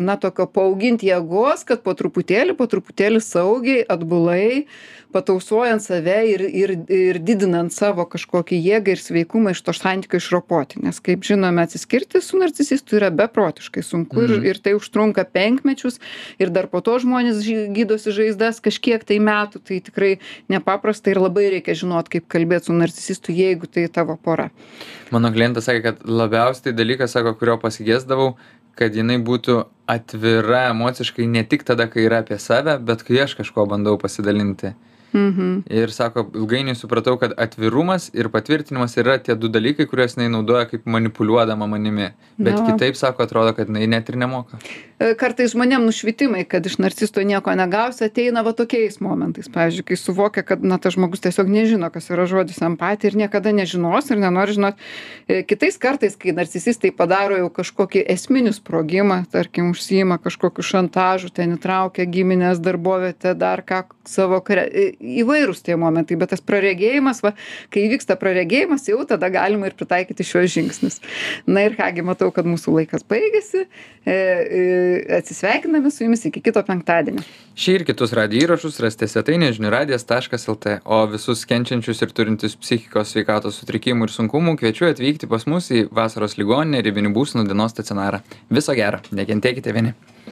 na, 0.00 0.16
tokio 0.20 0.48
paauginti 0.50 1.10
jėgos, 1.10 1.66
kad 1.68 1.84
po 1.84 1.94
truputėlį, 1.98 2.56
po 2.58 2.68
truputėlį 2.70 3.22
saugiai, 3.24 3.84
atbulai, 3.92 4.66
patausojant 5.12 5.82
save 5.84 6.18
ir, 6.32 6.44
ir, 6.48 6.74
ir 6.88 7.20
didinant 7.22 7.74
savo 7.82 8.06
kažkokį 8.08 8.58
jėgą 8.62 8.94
ir 8.94 9.02
sveikumą 9.02 9.52
iš 9.56 9.62
to 9.66 9.74
santykio 9.76 10.20
išropoti 10.22 10.82
nes 10.84 11.00
kaip 11.04 11.26
žinome 11.26 11.64
atsiskirti 11.66 12.22
su 12.22 12.38
narcisistu 12.40 12.98
yra 13.00 13.10
beprotiškai 13.14 13.82
sunku 13.86 14.22
ir, 14.22 14.36
mhm. 14.36 14.46
ir 14.50 14.60
tai 14.62 14.76
užtrunka 14.78 15.24
penkmečius 15.34 15.98
ir 16.42 16.52
dar 16.54 16.68
po 16.72 16.82
to 16.84 16.98
žmonės 17.02 17.42
gydosi 17.76 18.14
žaizdas 18.14 18.62
kažkiek 18.64 19.04
tai 19.08 19.18
metų 19.22 19.62
tai 19.66 19.80
tikrai 19.84 20.12
nepaprasta 20.52 21.12
ir 21.12 21.22
labai 21.22 21.48
reikia 21.56 21.76
žinot 21.82 22.10
kaip 22.12 22.28
kalbėt 22.32 22.68
su 22.68 22.76
narcisistu 22.76 23.34
jeigu 23.36 23.70
tai 23.70 23.88
tavo 23.92 24.16
pora 24.16 24.50
mano 25.14 25.32
klientas 25.34 25.68
sakė 25.68 25.84
kad 25.88 26.02
labiausiai 26.06 26.70
tai 26.70 26.76
dalykas 26.78 27.16
sako 27.16 27.34
kurio 27.40 27.58
pasigesdavau 27.62 28.34
kad 28.78 28.94
jinai 28.96 29.18
būtų 29.20 29.58
atvira 29.90 30.68
emociškai 30.70 31.26
ne 31.28 31.42
tik 31.44 31.66
tada 31.68 31.88
kai 31.92 32.06
yra 32.06 32.22
apie 32.22 32.38
save 32.40 32.78
bet 32.86 33.04
kai 33.06 33.20
aš 33.26 33.36
kažkuo 33.40 33.66
bandau 33.68 33.98
pasidalinti 34.00 34.72
Mhm. 35.12 35.62
Ir 35.70 35.92
sako, 35.92 36.24
ilgainiui 36.34 36.74
supratau, 36.76 37.18
kad 37.20 37.34
atvirumas 37.36 38.08
ir 38.16 38.30
patvirtinimas 38.32 38.96
yra 38.96 39.18
tie 39.20 39.36
du 39.36 39.50
dalykai, 39.52 39.86
kuriuos 39.90 40.16
jinai 40.16 40.30
naudoja 40.32 40.64
kaip 40.70 40.86
manipuliuodama 40.88 41.68
manimi. 41.68 42.10
Bet 42.38 42.56
no. 42.56 42.64
kitaip, 42.70 42.96
sako, 42.96 43.26
atrodo, 43.26 43.52
kad 43.56 43.68
jinai 43.68 43.86
net 43.90 44.08
ir 44.08 44.16
nemoka. 44.16 44.60
E, 45.02 45.12
kartais 45.18 45.52
žmonėm 45.52 45.84
nušvitimai, 45.84 46.44
kad 46.48 46.64
iš 46.66 46.78
narcisto 46.80 47.22
nieko 47.26 47.52
negausi, 47.58 48.06
ateina 48.06 48.44
va 48.46 48.54
tokiais 48.56 49.00
momentais. 49.04 49.50
Pavyzdžiui, 49.52 49.86
kai 49.90 49.98
suvokia, 50.00 50.44
kad 50.46 50.64
na, 50.64 50.78
tas 50.82 50.96
žmogus 50.96 51.24
tiesiog 51.24 51.50
nežino, 51.50 51.90
kas 51.92 52.08
yra 52.12 52.24
žodis 52.30 52.62
empatija 52.64 53.12
ir 53.12 53.18
niekada 53.24 53.52
nežinos 53.52 54.08
ir 54.10 54.20
nenori 54.22 54.56
žinot. 54.56 54.80
E, 55.26 55.42
kitais 55.48 55.76
kartais, 55.82 56.16
kai 56.16 56.32
narcisistai 56.36 56.92
padaro 56.96 57.36
jau 57.40 57.50
kažkokį 57.52 58.04
esminį 58.14 58.54
sprogimą, 58.56 59.22
tarkim, 59.32 59.72
užsijima 59.74 60.20
kažkokiu 60.22 60.64
šantažu, 60.64 61.32
ten 61.34 61.56
įtraukia 61.58 62.06
giminės 62.08 62.62
darbovietę, 62.62 63.34
dar 63.38 63.64
ką 63.66 63.84
savo 64.08 64.40
kare 64.44 64.66
e, 64.70 64.88
įvairūs 65.02 65.62
tie 65.66 65.76
momentai 65.80 66.16
bet 66.20 66.32
tas 66.32 66.42
praregėjimas 66.44 67.22
va 67.24 67.34
kai 67.72 67.86
įvyksta 67.88 68.16
praregėjimas 68.20 68.86
jau 68.88 69.02
tada 69.08 69.28
galima 69.32 69.68
ir 69.68 69.76
pritaikyti 69.78 70.26
šiuos 70.26 70.52
žingsnius. 70.54 71.00
Na 71.46 71.66
ir 71.66 71.76
ką 71.78 71.88
gi 71.96 72.04
matau 72.06 72.30
kad 72.34 72.48
mūsų 72.48 72.76
laikas 72.78 73.06
baigėsi. 73.08 73.66
E, 74.02 74.14
e, 74.14 75.16
atsisveikiname 75.18 75.90
su 75.94 76.04
jumis 76.06 76.24
iki 76.26 76.42
kito 76.42 76.62
penktadienio. 76.66 77.22
Šį 77.58 77.76
ir 77.78 77.84
kitus 77.86 78.14
radijo 78.16 78.46
įrašus 78.48 78.80
rasite 78.82 79.06
svetainėje 79.10 79.58
žinių 79.58 79.74
radijas 79.74 80.06
taškas 80.08 80.48
lt. 80.50 80.78
O 80.84 81.02
visus 81.10 81.44
kenčiančius 81.48 82.02
ir 82.02 82.14
turintis 82.16 82.56
psichikos 82.58 83.14
sveikatos 83.14 83.60
sutrikimų 83.62 84.08
ir 84.08 84.16
sunkumų 84.16 84.56
kviečiu 84.62 84.90
atvykti 84.90 85.30
pas 85.30 85.46
mus 85.50 85.70
į 85.74 85.86
vasaros 85.94 86.38
ligoninę 86.40 86.82
ribinių 86.82 87.14
būsenų 87.14 87.46
dienos 87.50 87.76
stacionarą. 87.76 88.24
Viso 88.50 88.74
gero. 88.78 89.02
Nekentėkite 89.14 89.74
vieni 89.76 89.94